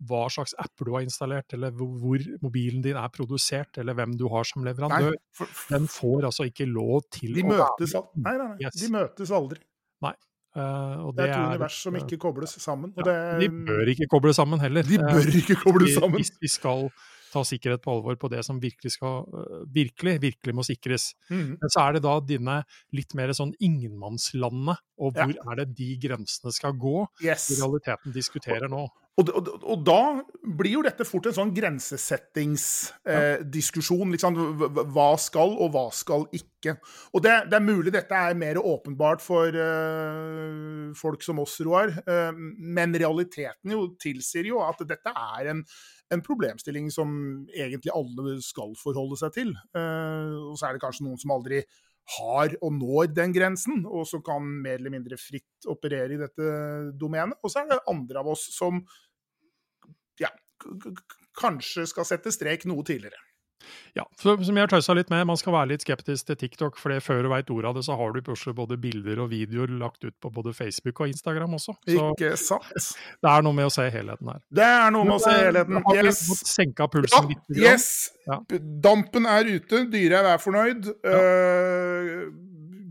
hva 0.10 0.26
slags 0.34 0.56
apper 0.60 0.90
du 0.90 0.96
har 0.98 1.06
installert, 1.06 1.54
eller 1.56 1.72
hvor, 1.78 2.26
mobilen 2.44 2.84
din 2.84 3.00
er 3.00 3.14
produsert, 3.14 3.80
eller 3.80 3.96
hvem 3.96 4.18
du 4.20 4.26
har 4.34 4.48
som 4.50 4.66
leverandør. 4.68 5.16
Nei, 5.16 5.38
for, 5.38 5.54
for, 5.56 5.78
Den 5.78 5.88
får 5.92 6.28
altså 6.32 6.50
ikke 6.50 6.68
lov 6.68 7.06
til 7.14 7.38
de 7.38 7.46
å 7.46 7.54
møtes 7.54 7.96
Nei, 7.96 8.36
nei, 8.36 8.50
nei. 8.50 8.60
Yes. 8.66 8.82
De 8.82 8.92
møtes 8.92 9.34
aldri. 9.40 9.62
eh, 10.58 11.06
og 11.06 11.16
Det 11.16 11.30
er 11.30 11.32
to 11.32 11.40
et, 11.40 11.48
univers 11.54 11.80
som 11.86 11.96
eh, 11.96 12.04
ikke 12.04 12.20
kobles 12.28 12.58
sammen. 12.60 12.92
Ja, 13.00 13.08
det, 13.08 13.18
De 13.46 13.52
bør 13.72 13.94
ikke 13.96 14.10
koble 14.12 14.36
sammen 14.36 14.60
heller. 14.60 14.84
de 14.84 15.00
Eh, 15.00 15.16
bør 15.16 15.32
ikke 15.44 15.62
kobles 15.64 15.96
sammen. 15.96 16.20
Hvis 16.20 16.36
vi 16.44 16.52
skal 16.52 16.90
ta 17.32 17.42
sikkerhet 17.48 17.82
på 17.84 17.92
alvor 17.96 18.16
på 18.20 18.30
det 18.32 18.44
som 18.46 18.60
virkelig 18.62 18.92
skal 18.98 19.16
øh, 19.32 19.62
virkelig, 19.74 20.18
virkelig 20.22 20.56
må 20.58 20.64
sikres. 20.68 21.04
Mm. 21.32 21.56
Men 21.62 21.70
så 21.74 21.80
er 21.88 21.92
det 21.98 22.04
da 22.06 22.14
dine 22.22 22.58
litt 22.98 23.14
mer 23.18 23.30
sånn 23.38 23.54
ingenmannslandene, 23.60 24.76
og 25.02 25.10
Ja. 25.18 25.26
hvor 25.26 25.38
er 25.52 25.56
det 25.64 25.70
de 25.80 25.90
grensene 26.04 26.52
skal 26.54 26.74
gå, 26.78 26.98
Yes. 27.24 27.50
i 27.52 27.54
realiteten 27.62 28.14
diskuterer 28.16 28.68
nå. 28.70 28.88
Og, 29.20 29.28
og, 29.36 29.48
og 29.68 29.82
da 29.86 30.24
blir 30.56 30.72
jo 30.78 30.82
dette 30.86 31.04
fort 31.06 31.26
en 31.28 31.34
sånn 31.36 31.52
grensesettingsdiskusjon. 31.54 34.08
Eh, 34.08 34.12
liksom, 34.16 34.34
hva 34.96 35.10
skal, 35.20 35.50
og 35.62 35.72
hva 35.76 35.84
skal 35.94 36.24
ikke. 36.34 36.78
Og 37.14 37.22
det, 37.26 37.34
det 37.52 37.58
er 37.60 37.66
mulig 37.66 37.92
dette 37.94 38.16
er 38.16 38.34
mer 38.40 38.56
åpenbart 38.62 39.22
for 39.22 39.48
eh, 39.52 40.94
folk 40.98 41.24
som 41.28 41.40
oss, 41.44 41.60
Roar. 41.66 41.90
eh, 42.08 42.32
men 42.32 42.96
realiteten 42.96 43.72
jo 43.76 43.90
tilsier 44.02 44.46
jo 44.48 44.60
at 44.64 44.80
dette 44.88 45.10
er 45.12 45.46
en, 45.56 45.64
en 46.12 46.24
problemstilling 46.26 46.90
som 46.92 47.14
egentlig 47.54 47.94
alle 47.96 48.36
skal 48.44 48.76
forholde 48.80 49.18
seg 49.20 49.34
til. 49.38 49.54
Eh, 49.78 50.36
og 50.50 50.58
så 50.60 50.68
er 50.68 50.76
det 50.76 50.84
kanskje 50.84 51.08
noen 51.08 51.22
som 51.22 51.34
aldri 51.38 51.62
har 52.18 52.56
og 52.66 52.74
når 52.76 53.12
den 53.14 53.34
grensen, 53.36 53.86
og 53.86 54.08
som 54.10 54.24
kan 54.26 54.44
mer 54.44 54.80
eller 54.80 54.94
mindre 54.94 55.20
fritt 55.22 55.70
operere 55.70 56.16
i 56.16 56.20
dette 56.20 56.54
domenet. 57.00 57.40
Og 57.42 57.54
så 57.54 57.62
er 57.62 57.72
det 57.72 57.82
andre 57.92 58.24
av 58.24 58.32
oss 58.34 58.48
som 58.56 58.82
ja, 60.20 60.32
kanskje 61.40 61.88
skal 61.90 62.08
sette 62.10 62.34
strek 62.34 62.68
noe 62.70 62.86
tidligere. 62.88 63.22
Ja, 63.96 64.06
for, 64.20 64.40
som 64.44 64.56
jeg 64.56 64.64
har 64.64 64.72
tøysa 64.72 64.94
litt 64.96 65.10
med, 65.12 65.26
man 65.28 65.38
skal 65.40 65.54
være 65.54 65.72
litt 65.74 65.84
skeptisk 65.84 66.28
til 66.30 66.38
TikTok, 66.40 66.78
for 66.80 66.94
det 66.94 67.02
før 67.04 67.24
du 67.26 67.30
veit 67.34 67.50
ordet 67.52 67.70
av 67.72 67.76
det, 67.76 67.84
så 67.88 67.98
har 68.00 68.14
du 68.16 68.22
plutselig 68.24 68.56
både 68.56 68.78
bilder 68.80 69.20
og 69.24 69.30
videoer 69.34 69.68
lagt 69.82 70.04
ut 70.08 70.16
på 70.24 70.32
både 70.32 70.54
Facebook 70.56 71.02
og 71.04 71.12
Instagram 71.12 71.54
også. 71.60 71.76
Så 71.88 72.06
Ikke 72.16 72.32
sant? 72.40 72.70
det 73.24 73.32
er 73.34 73.42
noe 73.44 73.54
med 73.58 73.68
å 73.68 73.74
se 73.74 73.90
helheten 73.92 74.32
her. 74.32 74.40
Det 74.50 74.68
er 74.68 74.92
noe 74.96 75.04
med 75.10 75.18
å 75.18 75.22
se 75.26 75.36
helheten. 75.36 75.82
Har 75.86 76.02
Yes. 76.02 76.22
fått 76.30 76.48
senka 76.54 76.88
Ja, 76.88 76.92
pulsen 76.96 77.28
litt? 77.30 77.44
grann? 77.52 77.64
yes. 77.66 77.90
Ja. 78.28 78.40
Dampen 78.88 79.26
er 79.28 79.44
ute, 79.50 79.84
dyret 79.92 80.30
er 80.36 80.40
fornøyd. 80.42 80.88
Eh, 81.12 82.26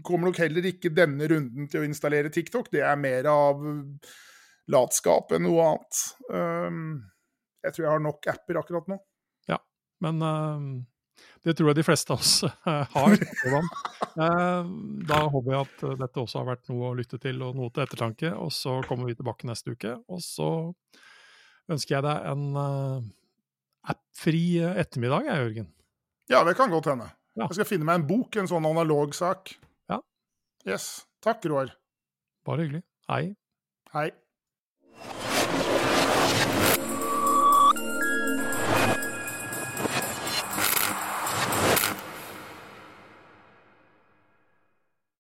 kommer 0.06 0.30
nok 0.30 0.38
heller 0.40 0.64
ikke 0.68 0.92
denne 0.96 1.26
runden 1.30 1.68
til 1.70 1.82
å 1.82 1.86
installere 1.88 2.30
TikTok. 2.32 2.70
Det 2.72 2.80
er 2.84 2.96
mer 3.00 3.26
av 3.30 3.60
latskap 4.70 5.32
enn 5.36 5.44
noe 5.48 5.64
annet. 5.72 6.02
Eh, 6.32 6.80
jeg 7.66 7.74
tror 7.76 7.84
jeg 7.86 7.92
har 7.94 8.04
nok 8.04 8.28
apper 8.32 8.60
akkurat 8.60 8.86
nå. 8.92 8.98
Men 10.04 10.22
eh, 10.24 10.64
det 11.46 11.54
tror 11.56 11.70
jeg 11.70 11.80
de 11.80 11.86
fleste 11.86 12.14
av 12.14 12.22
oss 12.22 12.34
eh, 12.44 12.96
har. 12.96 13.18
Eh, 14.20 14.70
da 15.06 15.18
håper 15.30 15.52
jeg 15.54 15.60
at 15.62 15.82
dette 16.00 16.18
også 16.18 16.40
har 16.40 16.46
vært 16.48 16.66
noe 16.68 16.88
å 16.88 16.96
lytte 16.98 17.16
til 17.22 17.38
og 17.46 17.54
noe 17.56 17.70
til 17.70 17.84
ettertanke. 17.84 18.32
Og 18.42 18.50
så 18.52 18.80
kommer 18.88 19.06
vi 19.06 19.14
tilbake 19.16 19.46
neste 19.48 19.76
uke. 19.76 19.92
Og 20.10 20.18
så 20.24 20.48
ønsker 21.70 21.94
jeg 21.94 22.04
deg 22.04 22.26
en 22.32 23.06
appfri 23.86 24.42
ettermiddag, 24.66 25.28
jeg, 25.30 25.44
Jørgen. 25.46 25.70
Ja, 26.32 26.42
det 26.44 26.56
kan 26.58 26.74
godt 26.74 26.90
hende. 26.90 27.06
Ja. 27.38 27.46
Jeg 27.46 27.60
skal 27.60 27.70
finne 27.70 27.86
meg 27.86 28.00
en 28.00 28.08
bok, 28.10 28.34
en 28.42 28.50
sånn 28.50 28.66
analog 28.66 29.14
sak. 29.16 29.54
Ja. 29.88 30.00
Yes. 30.66 31.06
Takk, 31.24 31.46
Roar. 31.48 31.72
Bare 32.44 32.66
hyggelig. 32.66 32.82
Hei. 33.08 33.22
Hei. 33.94 34.08